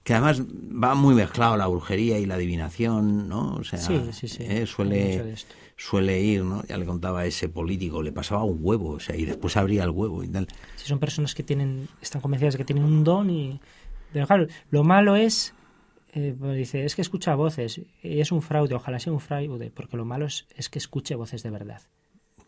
[0.02, 3.54] que además va muy mezclado la brujería y la adivinación, ¿no?
[3.54, 5.34] O sea, eh, suele,
[5.76, 6.62] suele ir, ¿no?
[6.64, 9.84] Ya le contaba a ese político, le pasaba un huevo, o sea, y después abría
[9.84, 10.46] el huevo y tal.
[10.76, 13.60] Sí, son personas que tienen, están convencidas de que tienen un don y...
[14.12, 15.54] Pero claro, lo malo es,
[16.12, 19.70] eh, pues dice, es que escucha voces, y es un fraude, ojalá sea un fraude,
[19.70, 21.82] porque lo malo es, es que escuche voces de verdad.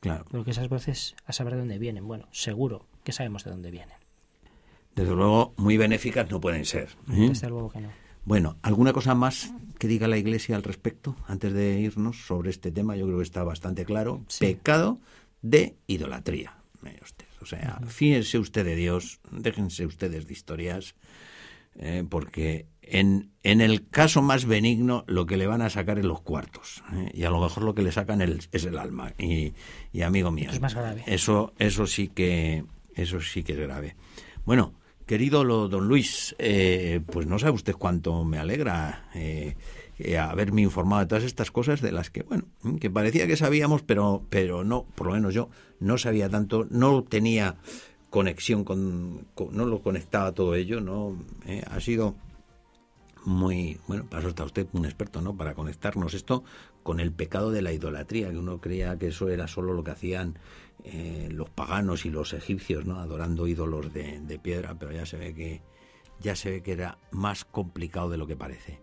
[0.00, 0.26] Claro.
[0.30, 4.05] Porque esas voces, a saber de dónde vienen, bueno, seguro que sabemos de dónde vienen
[4.96, 6.88] desde luego muy benéficas no pueden ser.
[7.12, 7.28] ¿eh?
[7.28, 7.90] Desde luego que no.
[8.24, 12.72] Bueno, ¿alguna cosa más que diga la Iglesia al respecto antes de irnos sobre este
[12.72, 12.96] tema?
[12.96, 14.24] Yo creo que está bastante claro.
[14.40, 14.98] Pecado
[15.42, 16.54] de idolatría.
[17.40, 20.94] O sea, fíjense usted de Dios, déjense ustedes de historias,
[21.76, 26.04] eh, porque en, en, el caso más benigno, lo que le van a sacar es
[26.04, 26.82] los cuartos.
[26.92, 27.10] ¿eh?
[27.14, 29.12] Y a lo mejor lo que le sacan es el alma.
[29.18, 29.52] Y,
[29.92, 30.50] y amigo mío.
[30.50, 31.04] Es más grave.
[31.06, 33.94] Eso, eso sí que, eso sí que es grave.
[34.44, 34.74] Bueno,
[35.06, 39.56] querido don Luis, eh, pues no sabe usted cuánto me alegra eh,
[39.98, 42.44] eh, haberme informado de todas estas cosas de las que, bueno,
[42.80, 47.04] que parecía que sabíamos, pero, pero no, por lo menos yo no sabía tanto, no
[47.04, 47.56] tenía
[48.10, 51.16] conexión con, no lo conectaba todo ello, no,
[51.70, 52.16] ha sido
[53.24, 55.36] muy, bueno, para eso está usted un experto, ¿no?
[55.36, 56.44] Para conectarnos esto
[56.82, 59.90] con el pecado de la idolatría, que uno creía que eso era solo lo que
[59.90, 60.38] hacían
[60.84, 63.00] eh, los paganos y los egipcios, ¿no?
[63.00, 65.62] Adorando ídolos de, de piedra, pero ya se ve que
[66.20, 68.80] ya se ve que era más complicado de lo que parece.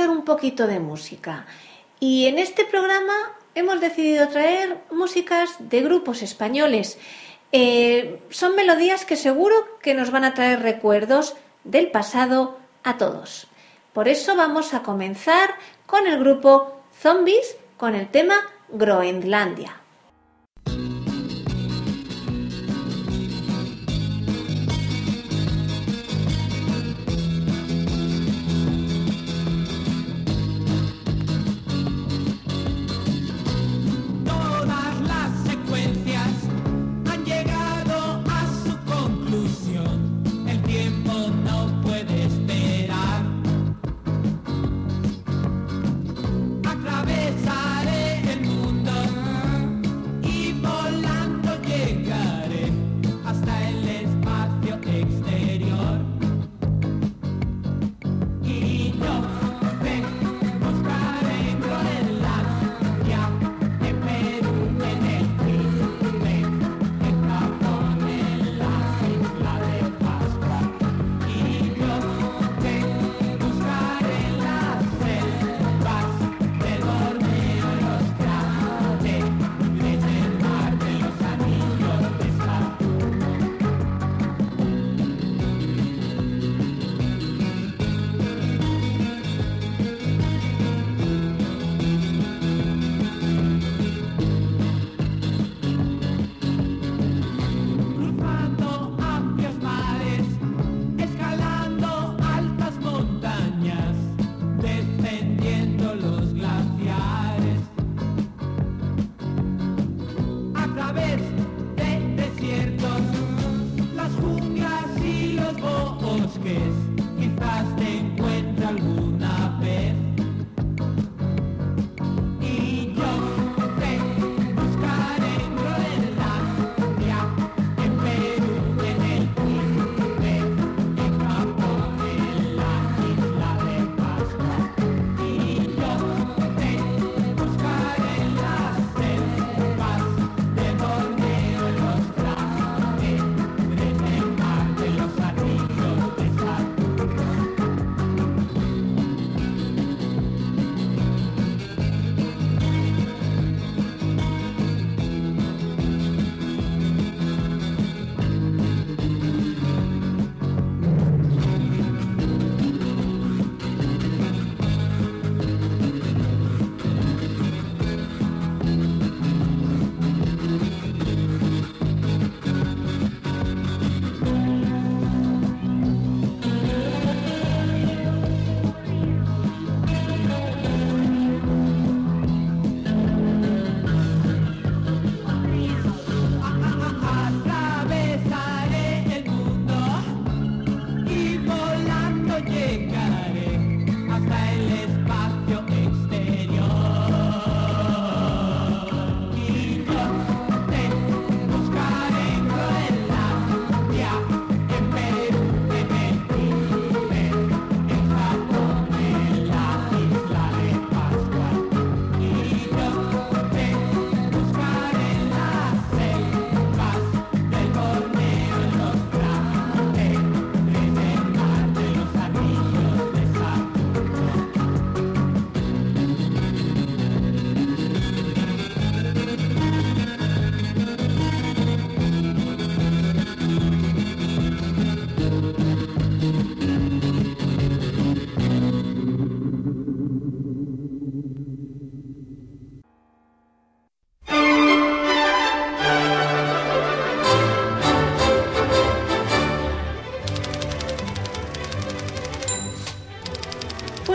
[0.00, 1.46] Un poquito de música.
[2.00, 3.12] Y en este programa
[3.54, 6.98] hemos decidido traer músicas de grupos españoles.
[7.52, 13.46] Eh, son melodías que seguro que nos van a traer recuerdos del pasado a todos.
[13.92, 15.54] Por eso vamos a comenzar
[15.86, 18.36] con el grupo Zombies con el tema
[18.70, 19.81] Groenlandia.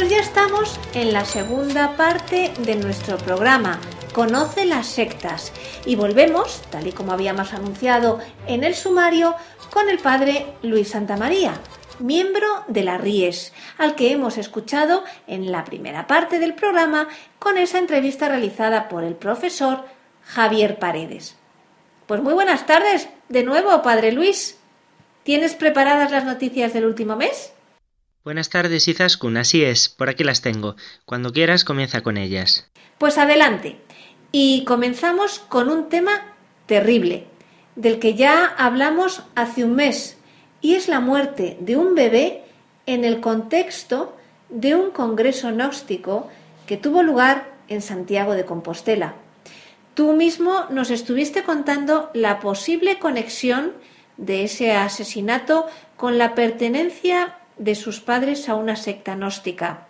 [0.05, 3.79] Estamos en la segunda parte de nuestro programa,
[4.13, 5.51] Conoce las sectas,
[5.85, 9.35] y volvemos, tal y como habíamos anunciado en el sumario,
[9.71, 11.59] con el padre Luis Santamaría,
[11.99, 17.07] miembro de la RIES, al que hemos escuchado en la primera parte del programa
[17.39, 19.83] con esa entrevista realizada por el profesor
[20.23, 21.35] Javier Paredes.
[22.05, 24.57] Pues muy buenas tardes de nuevo, padre Luis.
[25.23, 27.53] ¿Tienes preparadas las noticias del último mes?
[28.27, 29.37] Buenas tardes, Izaskun.
[29.37, 30.75] Así es, por aquí las tengo.
[31.05, 32.69] Cuando quieras, comienza con ellas.
[32.97, 33.77] Pues adelante.
[34.33, 36.35] Y comenzamos con un tema
[36.65, 37.27] terrible,
[37.77, 40.17] del que ya hablamos hace un mes,
[40.59, 42.43] y es la muerte de un bebé
[42.85, 44.17] en el contexto
[44.49, 46.27] de un congreso gnóstico
[46.65, 49.13] que tuvo lugar en Santiago de Compostela.
[49.93, 53.71] Tú mismo nos estuviste contando la posible conexión
[54.17, 59.87] de ese asesinato con la pertenencia de sus padres a una secta gnóstica.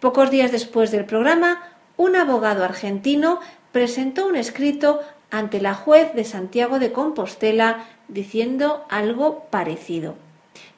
[0.00, 1.62] Pocos días después del programa,
[1.96, 3.40] un abogado argentino
[3.72, 10.14] presentó un escrito ante la juez de Santiago de Compostela diciendo algo parecido.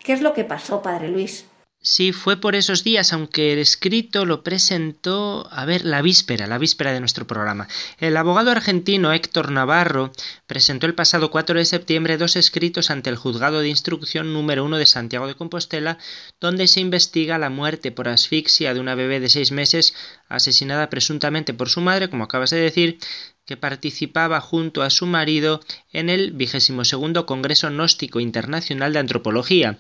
[0.02, 1.46] ¿Qué es lo que pasó, padre Luis?
[1.84, 6.58] Sí, fue por esos días, aunque el escrito lo presentó, a ver, la víspera, la
[6.58, 7.66] víspera de nuestro programa.
[7.98, 10.12] El abogado argentino Héctor Navarro
[10.46, 14.78] presentó el pasado 4 de septiembre dos escritos ante el juzgado de instrucción número uno
[14.78, 15.98] de Santiago de Compostela,
[16.40, 19.92] donde se investiga la muerte por asfixia de una bebé de seis meses
[20.28, 22.98] asesinada presuntamente por su madre, como acabas de decir,
[23.44, 25.60] que participaba junto a su marido
[25.92, 29.78] en el vigésimo segundo Congreso Gnóstico Internacional de Antropología.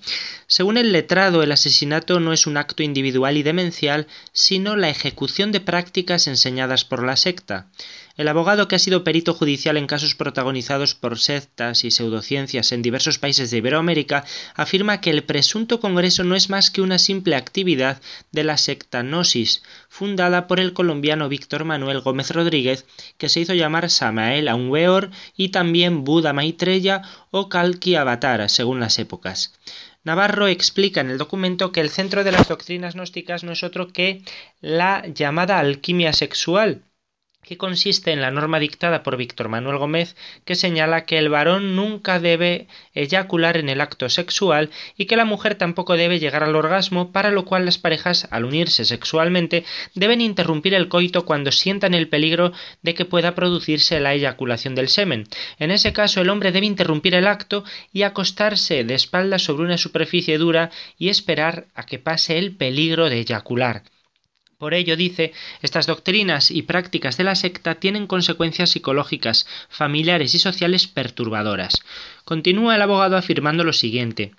[0.48, 5.52] Según el letrado, el asesinato no es un acto individual y demencial, sino la ejecución
[5.52, 7.68] de prácticas enseñadas por la secta.
[8.16, 12.82] El abogado que ha sido perito judicial en casos protagonizados por sectas y pseudociencias en
[12.82, 17.36] diversos países de Iberoamérica afirma que el presunto congreso no es más que una simple
[17.36, 22.84] actividad de la secta Gnosis, fundada por el colombiano Víctor Manuel Gómez Rodríguez,
[23.16, 28.98] que se hizo llamar Samael Aunweor y también Buda Maitreya o Kalki Avatar, según las
[28.98, 29.54] épocas.
[30.04, 33.88] Navarro explica en el documento que el centro de las doctrinas gnósticas no es otro
[33.88, 34.22] que
[34.60, 36.82] la llamada alquimia sexual,
[37.42, 41.74] que consiste en la norma dictada por Víctor Manuel Gómez que señala que el varón
[41.74, 46.54] nunca debe eyacular en el acto sexual y que la mujer tampoco debe llegar al
[46.54, 51.94] orgasmo, para lo cual las parejas, al unirse sexualmente, deben interrumpir el coito cuando sientan
[51.94, 52.52] el peligro
[52.82, 55.24] de que pueda producirse la eyaculación del semen.
[55.58, 59.78] En ese caso el hombre debe interrumpir el acto y acostarse de espaldas sobre una
[59.78, 63.82] superficie dura y esperar a que pase el peligro de eyacular.
[64.62, 70.38] Por ello, dice, estas doctrinas y prácticas de la secta tienen consecuencias psicológicas, familiares y
[70.38, 71.82] sociales perturbadoras.
[72.24, 74.36] Continúa el abogado afirmando lo siguiente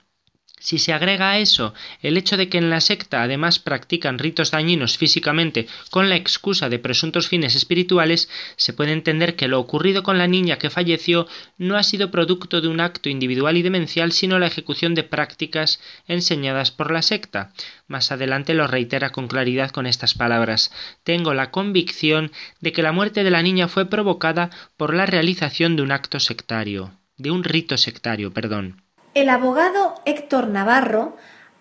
[0.63, 4.51] si se agrega a eso el hecho de que en la secta además practican ritos
[4.51, 10.03] dañinos físicamente con la excusa de presuntos fines espirituales, se puede entender que lo ocurrido
[10.03, 14.13] con la niña que falleció no ha sido producto de un acto individual y demencial,
[14.13, 17.51] sino la ejecución de prácticas enseñadas por la secta.
[17.87, 20.71] Más adelante lo reitera con claridad con estas palabras
[21.03, 22.31] Tengo la convicción
[22.61, 26.21] de que la muerte de la niña fue provocada por la realización de un acto
[26.21, 28.82] sectario, de un rito sectario, perdón.
[29.13, 31.15] El abogado Héctor Navarro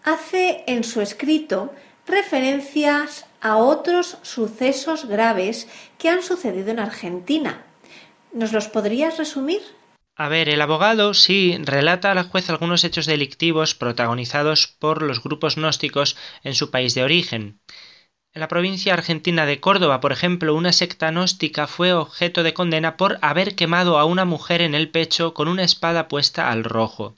[0.04, 1.74] hace en su escrito
[2.06, 7.62] referencias a otros sucesos graves que han sucedido en Argentina.
[8.32, 9.60] ¿Nos los podrías resumir?
[10.16, 15.22] A ver, el abogado sí relata a la juez algunos hechos delictivos protagonizados por los
[15.22, 17.60] grupos gnósticos en su país de origen.
[18.34, 22.96] En la provincia argentina de Córdoba, por ejemplo, una secta gnóstica fue objeto de condena
[22.96, 27.14] por haber quemado a una mujer en el pecho con una espada puesta al rojo.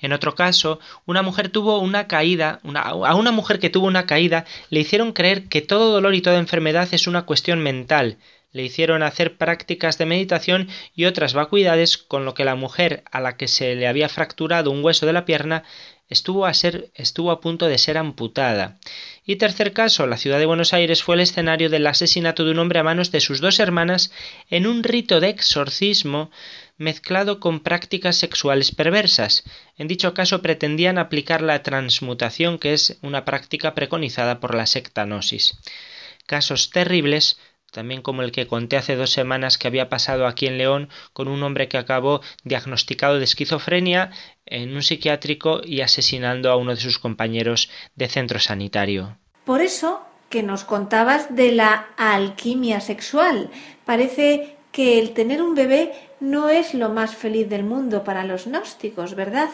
[0.00, 4.46] En otro caso, una mujer tuvo una caída, a una mujer que tuvo una caída
[4.70, 8.16] le hicieron creer que todo dolor y toda enfermedad es una cuestión mental,
[8.52, 13.20] le hicieron hacer prácticas de meditación y otras vacuidades, con lo que la mujer a
[13.20, 15.64] la que se le había fracturado un hueso de la pierna
[16.08, 18.78] estuvo a, ser, estuvo a punto de ser amputada.
[19.28, 22.60] Y tercer caso, la ciudad de Buenos Aires fue el escenario del asesinato de un
[22.60, 24.12] hombre a manos de sus dos hermanas
[24.50, 26.30] en un rito de exorcismo
[26.78, 29.42] mezclado con prácticas sexuales perversas.
[29.76, 35.04] En dicho caso pretendían aplicar la transmutación, que es una práctica preconizada por la secta
[35.04, 35.58] Gnosis.
[36.26, 37.40] Casos terribles
[37.76, 41.28] también como el que conté hace dos semanas que había pasado aquí en León con
[41.28, 44.12] un hombre que acabó diagnosticado de esquizofrenia
[44.46, 49.18] en un psiquiátrico y asesinando a uno de sus compañeros de centro sanitario.
[49.44, 50.00] Por eso
[50.30, 53.50] que nos contabas de la alquimia sexual.
[53.84, 58.46] Parece que el tener un bebé no es lo más feliz del mundo para los
[58.46, 59.50] gnósticos, ¿verdad?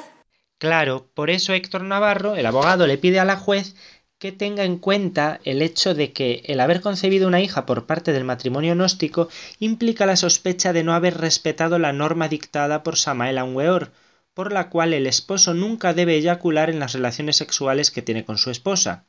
[0.58, 3.74] Claro, por eso Héctor Navarro, el abogado, le pide a la juez
[4.22, 8.12] que tenga en cuenta el hecho de que el haber concebido una hija por parte
[8.12, 13.42] del matrimonio gnóstico implica la sospecha de no haber respetado la norma dictada por Samael
[13.42, 13.90] Weor,
[14.32, 18.38] por la cual el esposo nunca debe eyacular en las relaciones sexuales que tiene con
[18.38, 19.06] su esposa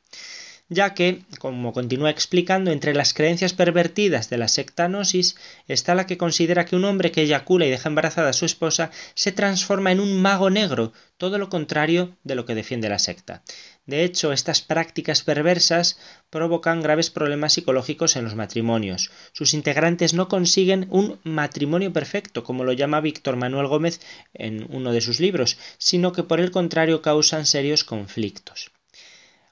[0.68, 5.36] ya que, como continúa explicando, entre las creencias pervertidas de la secta Gnosis
[5.68, 8.90] está la que considera que un hombre que eyacula y deja embarazada a su esposa
[9.14, 13.42] se transforma en un mago negro, todo lo contrario de lo que defiende la secta.
[13.86, 15.98] De hecho, estas prácticas perversas
[16.30, 19.10] provocan graves problemas psicológicos en los matrimonios.
[19.32, 24.00] Sus integrantes no consiguen un matrimonio perfecto, como lo llama Víctor Manuel Gómez
[24.32, 28.70] en uno de sus libros, sino que por el contrario causan serios conflictos.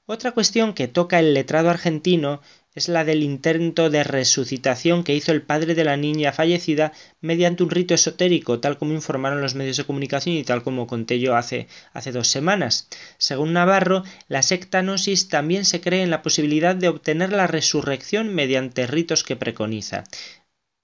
[0.06, 2.40] Otra cuestión que toca el letrado argentino
[2.74, 7.62] es la del intento de resucitación que hizo el padre de la niña fallecida mediante
[7.62, 11.36] un rito esotérico, tal como informaron los medios de comunicación y tal como conté yo
[11.36, 12.88] hace, hace dos semanas.
[13.18, 18.34] Según Navarro, la secta Gnosis también se cree en la posibilidad de obtener la resurrección
[18.34, 20.04] mediante ritos que preconiza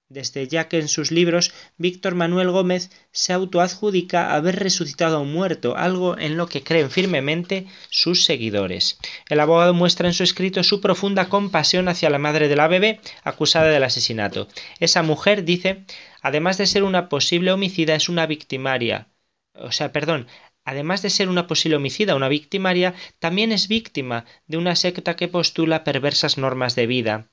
[0.09, 5.31] desde ya que en sus libros Víctor Manuel Gómez se autoadjudica haber resucitado a un
[5.31, 8.97] muerto, algo en lo que creen firmemente sus seguidores.
[9.29, 12.99] El abogado muestra en su escrito su profunda compasión hacia la madre de la bebé
[13.23, 14.47] acusada del asesinato.
[14.79, 15.85] Esa mujer, dice,
[16.23, 19.09] además de ser una posible homicida, es una victimaria.
[19.53, 20.25] O sea, perdón,
[20.65, 25.27] además de ser una posible homicida, una victimaria, también es víctima de una secta que
[25.27, 27.27] postula perversas normas de vida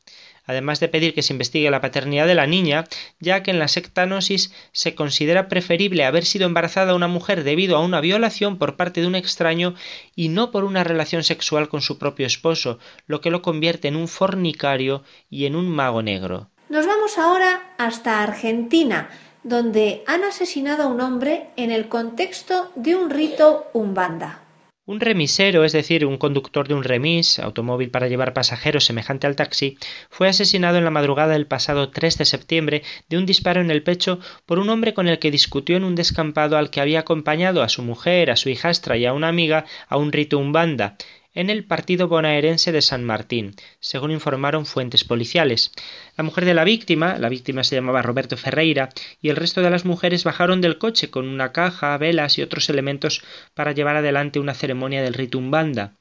[0.47, 2.85] además de pedir que se investigue la paternidad de la niña,
[3.21, 7.85] ya que en la sectanosis se considera preferible haber sido embarazada una mujer debido a
[7.85, 9.75] una violación por parte de un extraño
[10.15, 13.97] y no por una relación sexual con su propio esposo, lo que lo convierte en
[13.97, 16.51] un fornicario y en un mago negro.
[16.69, 19.09] Nos vamos ahora hasta Argentina,
[19.45, 24.46] donde han asesinado a un hombre en el contexto de un rito umbanda.
[24.89, 29.34] Un remisero, es decir, un conductor de un remis, automóvil para llevar pasajeros semejante al
[29.34, 29.78] taxi,
[30.11, 33.82] fue asesinado en la madrugada del pasado 3 de septiembre de un disparo en el
[33.82, 37.64] pecho por un hombre con el que discutió en un descampado al que había acompañado
[37.64, 40.97] a su mujer, a su hijastra y a una amiga a un rito umbanda,
[41.37, 45.70] en el partido bonaerense de San Martín, según informaron fuentes policiales.
[46.16, 48.89] La mujer de la víctima, la víctima se llamaba Roberto Ferreira,
[49.20, 52.70] y el resto de las mujeres bajaron del coche con una caja, velas y otros
[52.70, 53.22] elementos
[53.53, 55.93] para llevar adelante una ceremonia del rito umbanda.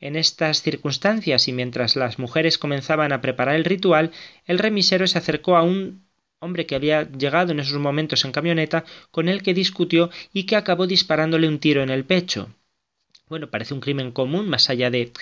[0.00, 4.12] En estas circunstancias y mientras las mujeres comenzaban a preparar el ritual,
[4.46, 6.06] el remisero se acercó a un
[6.40, 10.56] hombre que había llegado en esos momentos en camioneta, con el que discutió y que
[10.56, 12.48] acabó disparándole un tiro en el pecho
[13.28, 15.12] bueno, parece un crimen común, más allá de,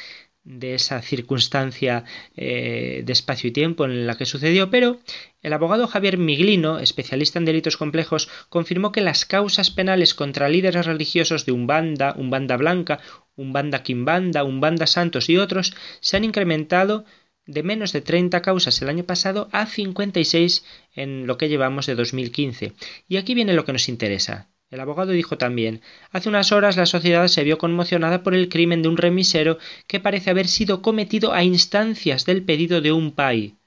[0.45, 2.05] de esa circunstancia
[2.37, 5.01] eh, de espacio y tiempo en la que sucedió, pero
[5.41, 10.87] el abogado Javier Miglino, especialista en delitos complejos, confirmó que las causas penales contra líderes
[10.87, 13.01] religiosos de Umbanda, Umbanda Blanca,
[13.37, 17.05] Umbanda Quimbanda, Umbanda Santos y otros se han incrementado
[17.47, 21.95] de menos de 30 causas el año pasado a 56 en lo que llevamos de
[21.95, 22.73] 2015.
[23.09, 24.52] Y aquí viene lo que nos interesa.
[24.73, 28.81] El abogado dijo también Hace unas horas la sociedad se vio conmocionada por el crimen
[28.81, 33.59] de un remisero que parece haber sido cometido a instancias del pedido de un pai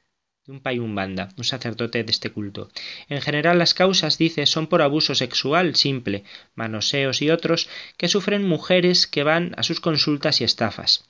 [0.47, 2.69] de un pai umbanda, un sacerdote de este culto.
[3.09, 8.47] En general las causas, dice, son por abuso sexual simple, manoseos y otros que sufren
[8.47, 11.03] mujeres que van a sus consultas y estafas.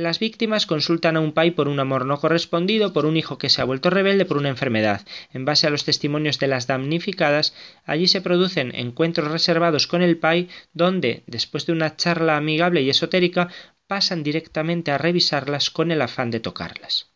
[0.00, 3.50] Las víctimas consultan a un pai por un amor no correspondido, por un hijo que
[3.50, 5.06] se ha vuelto rebelde, por una enfermedad.
[5.30, 10.16] En base a los testimonios de las damnificadas, allí se producen encuentros reservados con el
[10.16, 13.50] pai donde, después de una charla amigable y esotérica,
[13.86, 17.10] pasan directamente a revisarlas con el afán de tocarlas.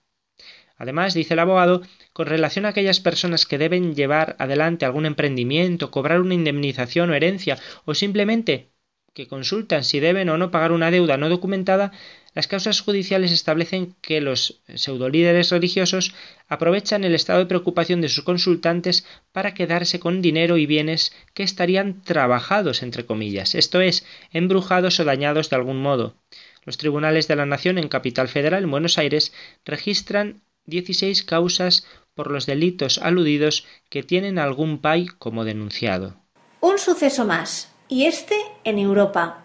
[0.76, 1.80] Además, dice el abogado,
[2.12, 7.14] con relación a aquellas personas que deben llevar adelante algún emprendimiento, cobrar una indemnización o
[7.14, 7.56] herencia,
[7.86, 8.74] o simplemente
[9.14, 11.92] que consultan si deben o no pagar una deuda no documentada,
[12.34, 16.14] las causas judiciales establecen que los pseudolíderes religiosos
[16.48, 21.44] aprovechan el estado de preocupación de sus consultantes para quedarse con dinero y bienes que
[21.44, 26.16] estarían trabajados, entre comillas, esto es, embrujados o dañados de algún modo.
[26.64, 29.32] Los tribunales de la Nación en Capital Federal, en Buenos Aires,
[29.64, 36.16] registran 16 causas por los delitos aludidos que tienen algún PAI como denunciado.
[36.60, 39.43] Un suceso más, y este en Europa.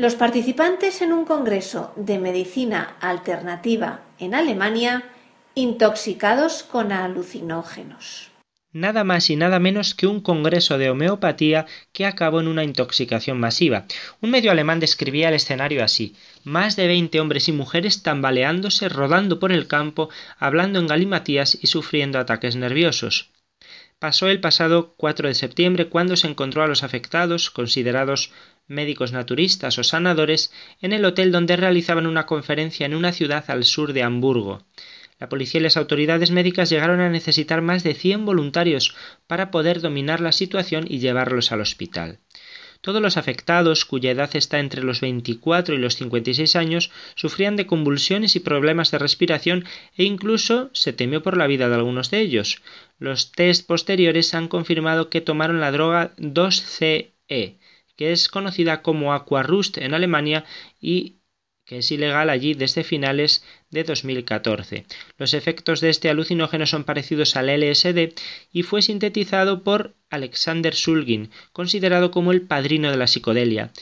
[0.00, 5.04] Los participantes en un congreso de medicina alternativa en Alemania
[5.54, 8.30] intoxicados con alucinógenos.
[8.72, 13.38] Nada más y nada menos que un congreso de homeopatía que acabó en una intoxicación
[13.38, 13.84] masiva.
[14.22, 19.38] Un medio alemán describía el escenario así más de veinte hombres y mujeres tambaleándose, rodando
[19.38, 23.28] por el campo, hablando en galimatías y sufriendo ataques nerviosos.
[24.00, 28.32] Pasó el pasado 4 de septiembre cuando se encontró a los afectados, considerados
[28.66, 33.64] médicos naturistas o sanadores, en el hotel donde realizaban una conferencia en una ciudad al
[33.64, 34.64] sur de Hamburgo.
[35.18, 38.96] La policía y las autoridades médicas llegaron a necesitar más de 100 voluntarios
[39.26, 42.20] para poder dominar la situación y llevarlos al hospital.
[42.80, 47.66] Todos los afectados, cuya edad está entre los 24 y los 56 años, sufrían de
[47.66, 49.66] convulsiones y problemas de respiración
[49.96, 52.62] e incluso se temió por la vida de algunos de ellos.
[52.98, 57.58] Los test posteriores han confirmado que tomaron la droga 2CE,
[57.96, 60.46] que es conocida como Aquarust en Alemania
[60.80, 61.16] y
[61.66, 64.84] que es ilegal allí desde finales de 2014.
[65.16, 68.14] Los efectos de este alucinógeno son parecidos al LSD
[68.52, 73.72] y fue sintetizado por Alexander Sulgin, considerado como el padrino de la psicodelia.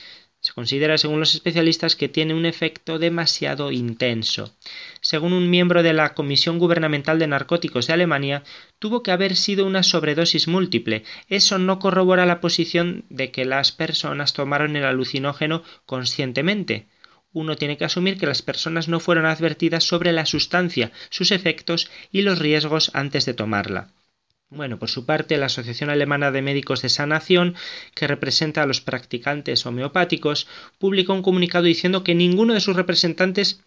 [0.41, 4.55] Se considera, según los especialistas, que tiene un efecto demasiado intenso.
[5.01, 8.45] Según un miembro de la Comisión Gubernamental de Narcóticos de Alemania,
[8.78, 11.03] tuvo que haber sido una sobredosis múltiple.
[11.28, 16.86] Eso no corrobora la posición de que las personas tomaron el alucinógeno conscientemente
[17.33, 21.91] uno tiene que asumir que las personas no fueron advertidas sobre la sustancia, sus efectos
[22.11, 23.89] y los riesgos antes de tomarla.
[24.51, 27.55] Bueno, por su parte, la Asociación Alemana de Médicos de Sanación,
[27.95, 30.49] que representa a los practicantes homeopáticos,
[30.79, 33.61] publicó un comunicado diciendo que ninguno de sus representantes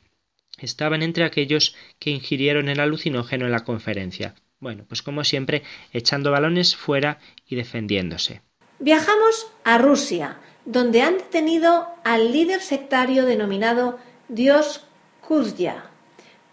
[0.57, 4.34] estaban entre aquellos que ingirieron el alucinógeno en la conferencia.
[4.59, 5.62] Bueno, pues como siempre,
[5.93, 8.41] echando balones fuera y defendiéndose.
[8.80, 14.86] Viajamos a Rusia, donde han detenido al líder sectario denominado Dios
[15.28, 15.86] Kuzya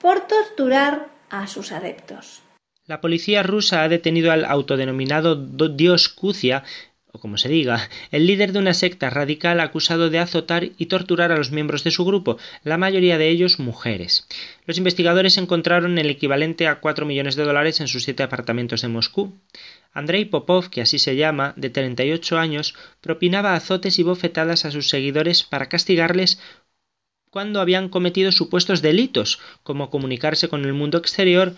[0.01, 2.43] por torturar a sus adeptos.
[2.87, 6.65] La policía rusa ha detenido al autodenominado Dios Kuzya,
[7.13, 11.33] o como se diga, el líder de una secta radical acusado de azotar y torturar
[11.33, 14.27] a los miembros de su grupo, la mayoría de ellos mujeres.
[14.67, 18.89] Los investigadores encontraron el equivalente a cuatro millones de dólares en sus siete apartamentos de
[18.89, 19.33] Moscú.
[19.93, 24.89] Andrei Popov, que así se llama, de 38 años, propinaba azotes y bofetadas a sus
[24.89, 26.39] seguidores para castigarles
[27.31, 31.55] cuando habían cometido supuestos delitos, como comunicarse con el mundo exterior,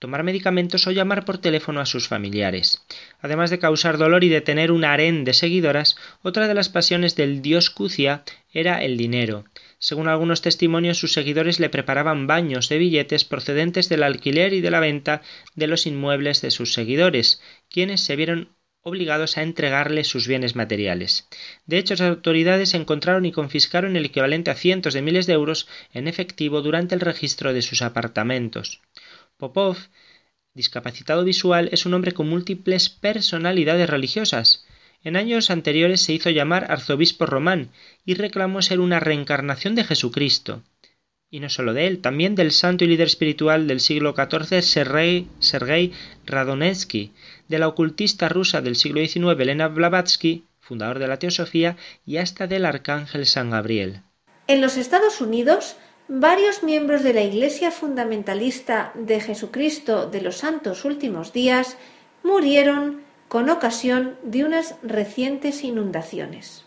[0.00, 2.84] tomar medicamentos o llamar por teléfono a sus familiares.
[3.20, 7.14] Además de causar dolor y de tener un harén de seguidoras, otra de las pasiones
[7.14, 9.44] del dios Cucia era el dinero.
[9.78, 14.70] Según algunos testimonios, sus seguidores le preparaban baños de billetes procedentes del alquiler y de
[14.70, 15.22] la venta
[15.54, 21.28] de los inmuebles de sus seguidores, quienes se vieron obligados a entregarle sus bienes materiales.
[21.66, 25.68] De hecho, las autoridades encontraron y confiscaron el equivalente a cientos de miles de euros
[25.92, 28.80] en efectivo durante el registro de sus apartamentos.
[29.40, 29.76] Popov,
[30.54, 34.64] discapacitado visual, es un hombre con múltiples personalidades religiosas.
[35.02, 37.70] En años anteriores se hizo llamar arzobispo román
[38.04, 40.62] y reclamó ser una reencarnación de Jesucristo.
[41.32, 45.92] Y no solo de él, también del santo y líder espiritual del siglo XIV Sergei,
[46.26, 47.12] Radonetsky,
[47.48, 52.46] de la ocultista rusa del siglo XIX Elena Blavatsky, fundador de la teosofía, y hasta
[52.46, 54.02] del arcángel San Gabriel.
[54.48, 55.76] En los Estados Unidos,
[56.12, 61.78] varios miembros de la Iglesia fundamentalista de Jesucristo de los Santos Últimos Días
[62.24, 66.64] murieron con ocasión de unas recientes inundaciones.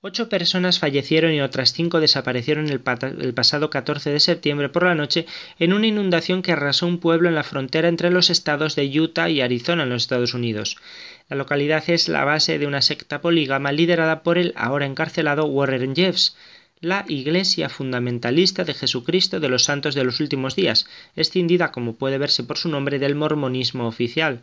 [0.00, 2.80] Ocho personas fallecieron y otras cinco desaparecieron el,
[3.34, 5.26] pasado 14 de septiembre por la noche
[5.58, 9.28] en una inundación que arrasó un pueblo en la frontera entre los estados de Utah
[9.28, 10.76] y Arizona en los Estados Unidos.
[11.28, 15.96] La localidad es la base de una secta polígama liderada por el ahora encarcelado Warren
[15.96, 16.36] Jeffs,
[16.84, 22.18] la Iglesia fundamentalista de Jesucristo de los Santos de los Últimos Días, escindida, como puede
[22.18, 24.42] verse por su nombre, del mormonismo oficial.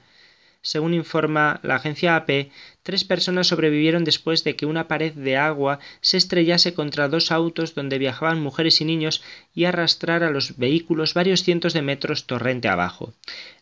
[0.64, 2.52] Según informa la agencia AP,
[2.84, 7.74] tres personas sobrevivieron después de que una pared de agua se estrellase contra dos autos
[7.74, 9.24] donde viajaban mujeres y niños
[9.56, 13.14] y arrastrara los vehículos varios cientos de metros torrente abajo.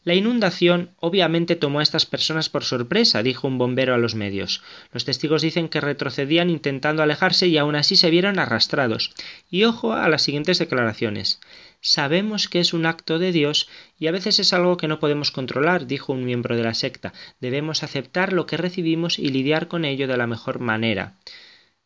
[0.03, 4.61] La inundación obviamente tomó a estas personas por sorpresa, dijo un bombero a los medios.
[4.91, 9.13] Los testigos dicen que retrocedían intentando alejarse y aún así se vieron arrastrados.
[9.49, 11.39] Y ojo a las siguientes declaraciones.
[11.81, 15.31] Sabemos que es un acto de Dios y a veces es algo que no podemos
[15.31, 17.13] controlar, dijo un miembro de la secta.
[17.39, 21.15] Debemos aceptar lo que recibimos y lidiar con ello de la mejor manera.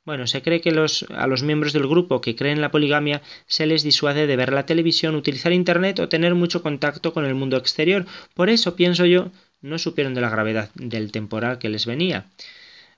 [0.05, 3.21] Bueno, se cree que los, a los miembros del grupo que creen en la poligamia
[3.47, 7.35] se les disuade de ver la televisión, utilizar Internet o tener mucho contacto con el
[7.35, 8.05] mundo exterior.
[8.33, 9.31] Por eso, pienso yo,
[9.61, 12.25] no supieron de la gravedad del temporal que les venía.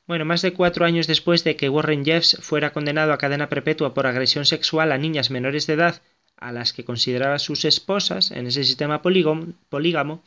[0.08, 3.94] Bueno, más de cuatro años después de que Warren Jeffs fuera condenado a cadena perpetua
[3.94, 6.02] por agresión sexual a niñas menores de edad
[6.38, 10.22] a las que consideraba sus esposas en ese sistema polígamo,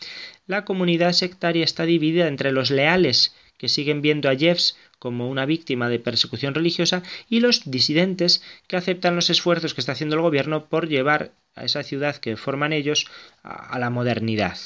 [0.47, 5.47] la comunidad sectaria está dividida entre los leales, que siguen viendo a Jeffs como una
[5.47, 10.23] víctima de persecución religiosa, y los disidentes, que aceptan los esfuerzos que está haciendo el
[10.23, 13.07] gobierno por llevar a esa ciudad que forman ellos
[13.43, 14.57] a la modernidad.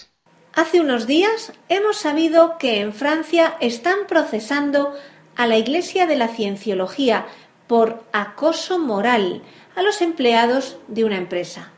[0.54, 4.94] Hace unos días hemos sabido que en Francia están procesando
[5.34, 7.26] a la Iglesia de la Cienciología
[7.66, 9.40] por acoso moral
[9.74, 11.72] a los empleados de una empresa.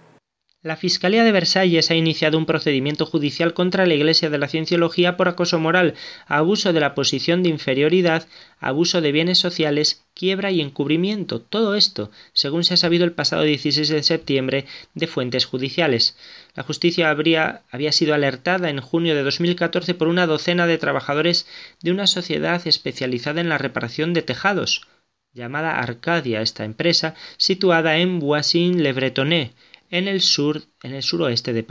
[0.65, 5.19] La Fiscalía de Versalles ha iniciado un procedimiento judicial contra la Iglesia de la Cienciología
[5.19, 5.93] por acoso moral,
[6.27, 8.27] abuso de la posición de inferioridad,
[8.61, 11.43] abuso de bienes sociales, quiebra y encubrimiento.
[11.43, 14.65] Todo esto, según se ha sabido el pasado 16 de septiembre
[14.95, 16.17] de fuentes judiciales.
[16.55, 21.47] La justicia habría, había sido alertada en junio de 2014 por una docena de trabajadores
[21.83, 24.89] de una sociedad especializada en la reparación de tejados,
[25.35, 29.53] llamada Arcadia, esta empresa, situada en Boissy-le-Bretonnet,
[29.91, 31.63] en el sur, en el suroeste de,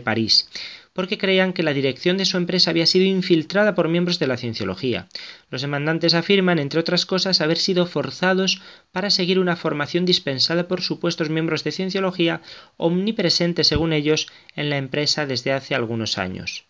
[0.00, 0.48] París,
[0.92, 4.36] porque creían que la dirección de su empresa había sido infiltrada por miembros de la
[4.36, 5.08] cienciología.
[5.50, 8.60] Los demandantes afirman, entre otras cosas, haber sido forzados
[8.92, 12.42] para seguir una formación dispensada por supuestos miembros de cienciología
[12.76, 16.66] omnipresentes, según ellos, en la empresa desde hace algunos años.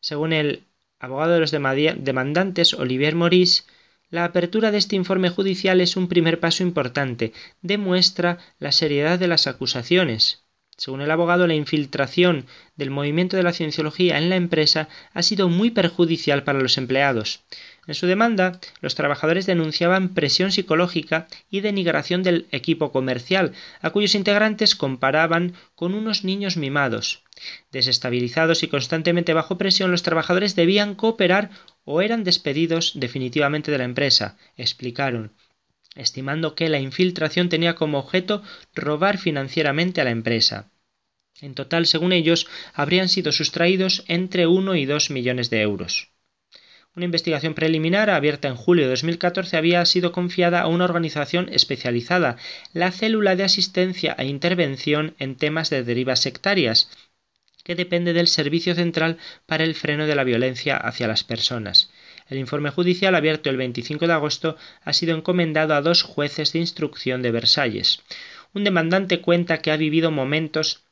[0.00, 0.62] Según el
[0.98, 3.64] abogado de los demandantes, Olivier Maurice,
[4.10, 9.28] la apertura de este informe judicial es un primer paso importante, demuestra la seriedad de
[9.28, 10.44] las acusaciones.
[10.78, 12.46] Según el abogado, la infiltración
[12.76, 17.44] del movimiento de la cienciología en la empresa ha sido muy perjudicial para los empleados.
[17.88, 24.14] En su demanda, los trabajadores denunciaban presión psicológica y denigración del equipo comercial, a cuyos
[24.14, 27.24] integrantes comparaban con unos niños mimados.
[27.72, 31.48] Desestabilizados y constantemente bajo presión, los trabajadores debían cooperar
[31.84, 35.32] o eran despedidos definitivamente de la empresa, explicaron,
[35.94, 38.42] estimando que la infiltración tenía como objeto
[38.74, 40.70] robar financieramente a la empresa.
[41.40, 46.10] En total, según ellos, habrían sido sustraídos entre uno y dos millones de euros.
[46.96, 52.36] Una investigación preliminar abierta en julio de 2014 había sido confiada a una organización especializada,
[52.72, 56.90] la Célula de Asistencia e Intervención en temas de derivas sectarias,
[57.62, 61.90] que depende del Servicio Central para el Freno de la Violencia hacia las Personas.
[62.28, 66.58] El informe judicial abierto el 25 de agosto ha sido encomendado a dos jueces de
[66.58, 68.02] instrucción de Versalles.
[68.54, 70.87] Un demandante cuenta que ha vivido momentos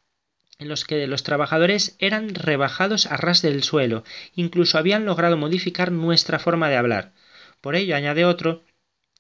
[0.59, 4.05] en los que los trabajadores eran rebajados a ras del suelo,
[4.35, 7.13] incluso habían logrado modificar nuestra forma de hablar.
[7.61, 8.63] Por ello, añade otro,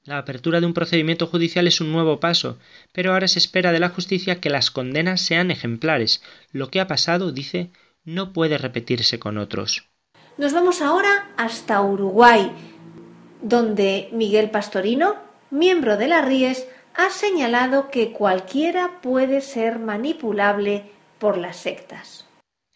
[0.04, 2.58] la apertura de un procedimiento judicial es un nuevo paso,
[2.92, 6.22] pero ahora se espera de la justicia que las condenas sean ejemplares.
[6.52, 7.70] Lo que ha pasado, dice,
[8.04, 9.88] no puede repetirse con otros.
[10.38, 12.52] Nos vamos ahora hasta Uruguay,
[13.42, 15.16] donde Miguel Pastorino,
[15.50, 22.26] miembro de la RIES, ha señalado que cualquiera puede ser manipulable por las sectas.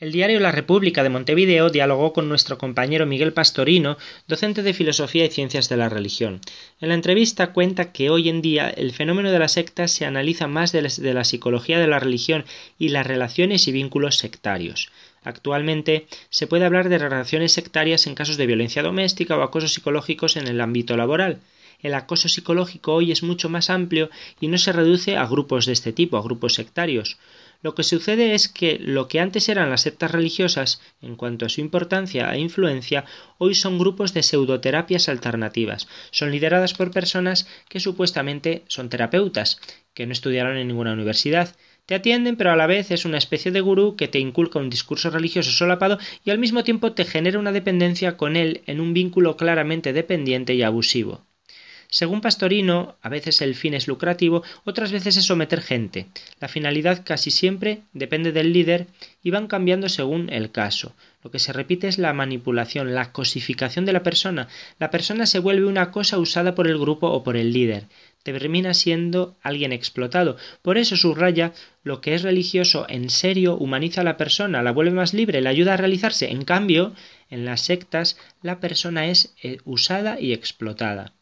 [0.00, 5.26] El diario La República de Montevideo dialogó con nuestro compañero Miguel Pastorino, docente de Filosofía
[5.26, 6.40] y Ciencias de la Religión.
[6.80, 10.46] En la entrevista cuenta que hoy en día el fenómeno de las sectas se analiza
[10.46, 12.46] más de la psicología de la religión
[12.78, 14.90] y las relaciones y vínculos sectarios.
[15.22, 20.36] Actualmente se puede hablar de relaciones sectarias en casos de violencia doméstica o acosos psicológicos
[20.36, 21.40] en el ámbito laboral.
[21.82, 24.08] El acoso psicológico hoy es mucho más amplio
[24.40, 27.18] y no se reduce a grupos de este tipo, a grupos sectarios.
[27.62, 31.50] Lo que sucede es que lo que antes eran las sectas religiosas, en cuanto a
[31.50, 33.04] su importancia e influencia,
[33.36, 35.86] hoy son grupos de pseudoterapias alternativas.
[36.10, 39.60] Son lideradas por personas que supuestamente son terapeutas,
[39.92, 41.54] que no estudiaron en ninguna universidad.
[41.84, 44.70] Te atienden, pero a la vez es una especie de gurú que te inculca un
[44.70, 48.94] discurso religioso solapado y al mismo tiempo te genera una dependencia con él en un
[48.94, 51.26] vínculo claramente dependiente y abusivo.
[51.92, 56.06] Según Pastorino, a veces el fin es lucrativo, otras veces es someter gente.
[56.38, 58.86] La finalidad casi siempre depende del líder
[59.24, 60.94] y van cambiando según el caso.
[61.24, 64.46] Lo que se repite es la manipulación, la cosificación de la persona.
[64.78, 67.86] La persona se vuelve una cosa usada por el grupo o por el líder.
[68.22, 70.36] Termina siendo alguien explotado.
[70.62, 74.92] Por eso subraya lo que es religioso en serio humaniza a la persona, la vuelve
[74.92, 76.30] más libre, la ayuda a realizarse.
[76.30, 76.94] En cambio,
[77.30, 81.14] en las sectas la persona es eh, usada y explotada.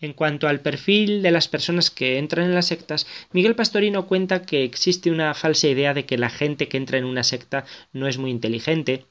[0.00, 4.42] En cuanto al perfil de las personas que entran en las sectas, Miguel Pastorino cuenta
[4.42, 8.08] que existe una falsa idea de que la gente que entra en una secta no
[8.08, 9.06] es muy inteligente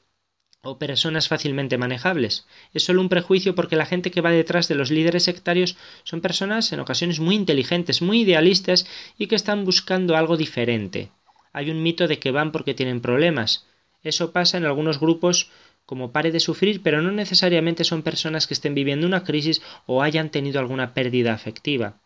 [0.62, 2.46] o personas fácilmente manejables.
[2.74, 6.20] Es solo un prejuicio porque la gente que va detrás de los líderes sectarios son
[6.20, 8.84] personas en ocasiones muy inteligentes, muy idealistas
[9.16, 11.10] y que están buscando algo diferente.
[11.52, 13.66] Hay un mito de que van porque tienen problemas.
[14.02, 15.50] Eso pasa en algunos grupos
[15.90, 20.04] como pare de sufrir, pero no necesariamente son personas que estén viviendo una crisis o
[20.04, 21.96] hayan tenido alguna pérdida afectiva.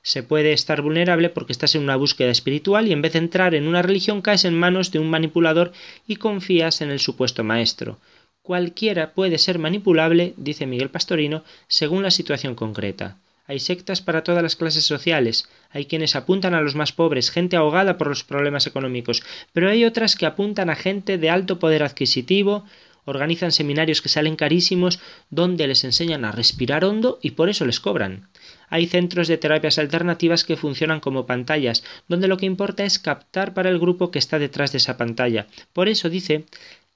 [0.00, 3.54] Se puede estar vulnerable porque estás en una búsqueda espiritual y en vez de entrar
[3.54, 5.72] en una religión caes en manos de un manipulador
[6.06, 7.98] y confías en el supuesto maestro.
[8.40, 13.18] Cualquiera puede ser manipulable, dice Miguel Pastorino, según la situación concreta.
[13.46, 15.50] Hay sectas para todas las clases sociales.
[15.70, 19.22] Hay quienes apuntan a los más pobres, gente ahogada por los problemas económicos,
[19.52, 22.64] pero hay otras que apuntan a gente de alto poder adquisitivo,
[23.04, 25.00] organizan seminarios que salen carísimos
[25.30, 28.28] donde les enseñan a respirar hondo y por eso les cobran.
[28.68, 33.54] Hay centros de terapias alternativas que funcionan como pantallas, donde lo que importa es captar
[33.54, 35.46] para el grupo que está detrás de esa pantalla.
[35.72, 36.46] Por eso dice,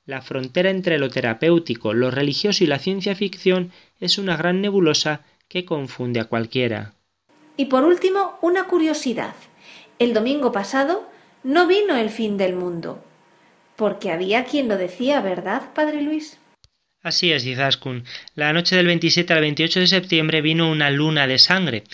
[0.07, 5.21] la frontera entre lo terapéutico, lo religioso y la ciencia ficción es una gran nebulosa
[5.49, 6.95] que confunde a cualquiera.
[7.57, 9.35] Y por último, una curiosidad.
[9.99, 11.09] El domingo pasado
[11.43, 13.03] no vino el fin del mundo,
[13.79, 16.37] porque había quien lo decía, ¿verdad, Padre Luis?
[17.01, 18.05] Así es, Izaskun.
[18.35, 21.85] La noche del 27 al 28 de septiembre vino una luna de sangre.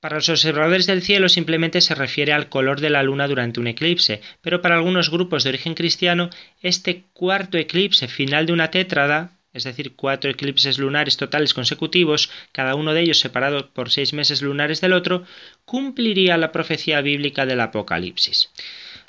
[0.00, 3.68] Para los observadores del cielo simplemente se refiere al color de la luna durante un
[3.68, 6.28] eclipse, pero para algunos grupos de origen cristiano,
[6.60, 12.74] este cuarto eclipse final de una tétrada, es decir, cuatro eclipses lunares totales consecutivos, cada
[12.74, 15.24] uno de ellos separado por seis meses lunares del otro,
[15.64, 18.50] cumpliría la profecía bíblica del Apocalipsis.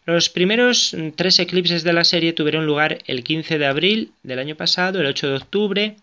[0.06, 4.56] Los primeros tres eclipses de la serie tuvieron lugar el 15 de abril del año
[4.56, 5.96] pasado, el 8 de octubre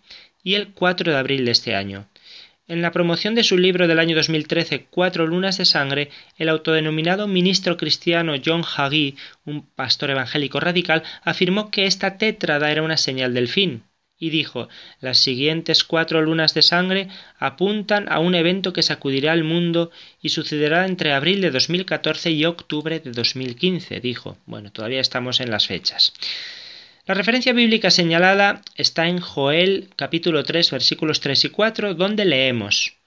[0.45, 2.07] y el 4 de abril de este año.
[2.69, 7.27] En la promoción de su libro del año 2013, Cuatro lunas de sangre, el autodenominado
[7.27, 13.35] ministro cristiano John Hagee, un pastor evangélico radical, afirmó que esta tétrada era una señal
[13.35, 13.83] del fin
[14.19, 14.69] y dijo
[15.01, 17.09] las siguientes cuatro lunas de sangre
[17.39, 19.91] apuntan a un evento que sacudirá al mundo
[20.21, 24.37] y sucederá entre abril de 2014 y octubre de 2015, dijo.
[24.47, 26.13] Bueno, todavía estamos en las fechas.
[27.07, 32.99] La referencia bíblica señalada está en Joel capítulo 3 versículos 3 y 4, donde leemos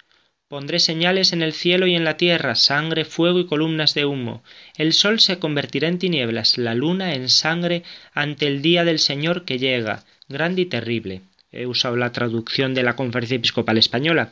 [0.51, 4.43] Pondré señales en el cielo y en la tierra, sangre, fuego y columnas de humo.
[4.75, 7.83] El sol se convertirá en tinieblas, la luna en sangre
[8.13, 11.21] ante el día del Señor que llega grande y terrible.
[11.51, 14.31] He usado la traducción de la Conferencia Episcopal Española.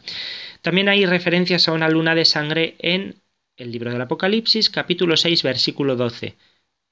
[0.62, 3.16] También hay referencias a una luna de sangre en
[3.58, 6.36] el libro del Apocalipsis, capítulo 6, versículo 12,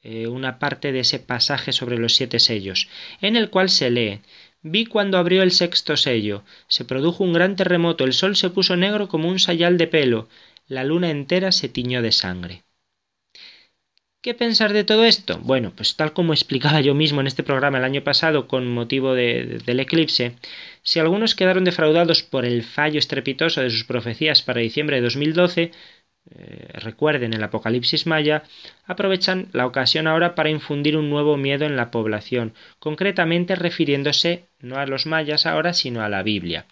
[0.03, 2.89] eh, una parte de ese pasaje sobre los siete sellos,
[3.21, 4.19] en el cual se lee
[4.63, 8.75] Vi cuando abrió el sexto sello, se produjo un gran terremoto, el sol se puso
[8.75, 10.27] negro como un sayal de pelo,
[10.67, 12.63] la luna entera se tiñó de sangre.
[14.27, 15.39] ¿Qué pensar de todo esto?
[15.41, 19.13] Bueno, pues tal como explicaba yo mismo en este programa el año pasado con motivo
[19.13, 20.33] del eclipse,
[20.83, 25.61] si algunos quedaron defraudados por el fallo estrepitoso de sus profecías para diciembre de 2012,
[25.61, 25.71] eh,
[26.73, 28.43] recuerden el Apocalipsis Maya,
[28.85, 34.75] aprovechan la ocasión ahora para infundir un nuevo miedo en la población, concretamente refiriéndose no
[34.75, 36.65] a los mayas ahora, sino a la Biblia.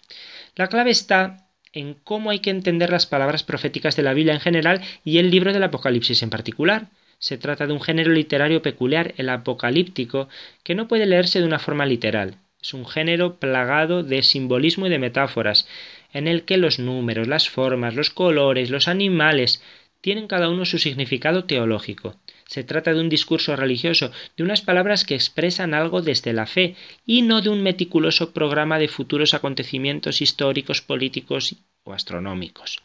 [0.56, 4.40] La clave está en cómo hay que entender las palabras proféticas de la Biblia en
[4.40, 6.90] general y el libro del Apocalipsis en particular.
[7.18, 10.28] Se trata de un género literario peculiar, el apocalíptico,
[10.62, 12.38] que no puede leerse de una forma literal.
[12.60, 15.68] Es un género plagado de simbolismo y de metáforas,
[16.12, 19.62] en el que los números, las formas, los colores, los animales
[20.00, 22.16] tienen cada uno su significado teológico.
[22.46, 26.76] Se trata de un discurso religioso, de unas palabras que expresan algo desde la fe
[27.04, 32.82] y no de un meticuloso programa de futuros acontecimientos históricos, políticos o astronómicos.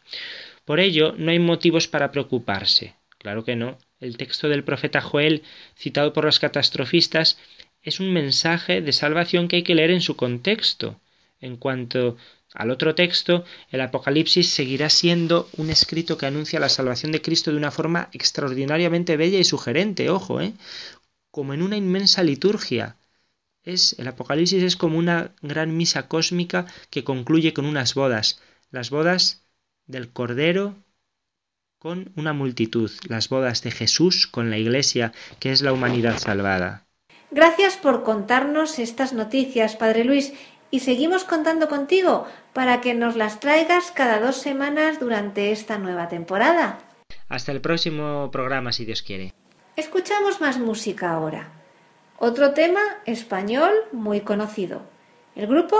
[0.64, 2.94] Por ello, no hay motivos para preocuparse.
[3.22, 3.78] Claro que no.
[4.00, 5.44] El texto del profeta Joel,
[5.78, 7.38] citado por los catastrofistas,
[7.80, 11.00] es un mensaje de salvación que hay que leer en su contexto.
[11.40, 12.16] En cuanto
[12.52, 17.52] al otro texto, el Apocalipsis seguirá siendo un escrito que anuncia la salvación de Cristo
[17.52, 20.54] de una forma extraordinariamente bella y sugerente, ojo, ¿eh?
[21.30, 22.96] como en una inmensa liturgia.
[23.62, 28.40] Es, el Apocalipsis es como una gran misa cósmica que concluye con unas bodas,
[28.72, 29.44] las bodas
[29.86, 30.74] del Cordero
[31.82, 36.84] con una multitud, las bodas de Jesús con la Iglesia, que es la humanidad salvada.
[37.32, 40.32] Gracias por contarnos estas noticias, Padre Luis,
[40.70, 46.06] y seguimos contando contigo para que nos las traigas cada dos semanas durante esta nueva
[46.06, 46.78] temporada.
[47.28, 49.34] Hasta el próximo programa, si Dios quiere.
[49.74, 51.50] Escuchamos más música ahora.
[52.16, 54.82] Otro tema español muy conocido.
[55.34, 55.76] El grupo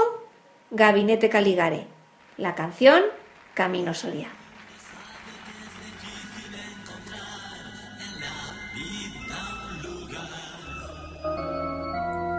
[0.73, 1.87] Gabinete Caligare.
[2.39, 3.05] La canción
[3.55, 4.42] Camino Soria.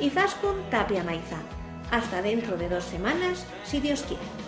[0.00, 1.38] Izaskun Tapia Maiza.
[1.90, 4.45] Hasta dentro de dos semanas, si Dios quiere.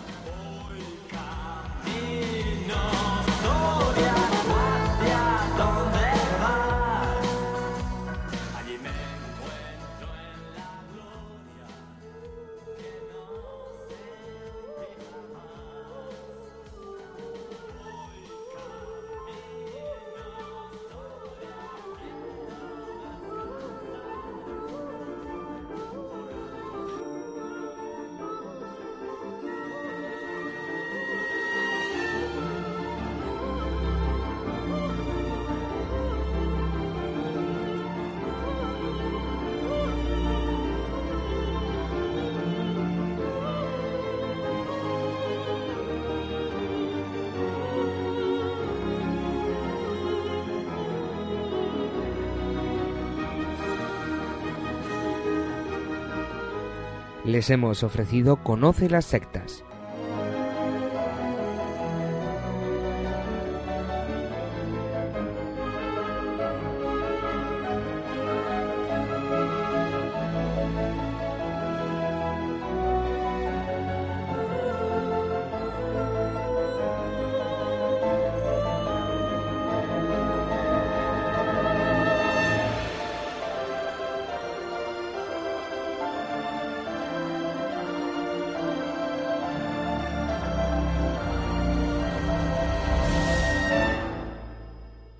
[57.39, 59.63] Les hemos ofrecido Conoce las sectas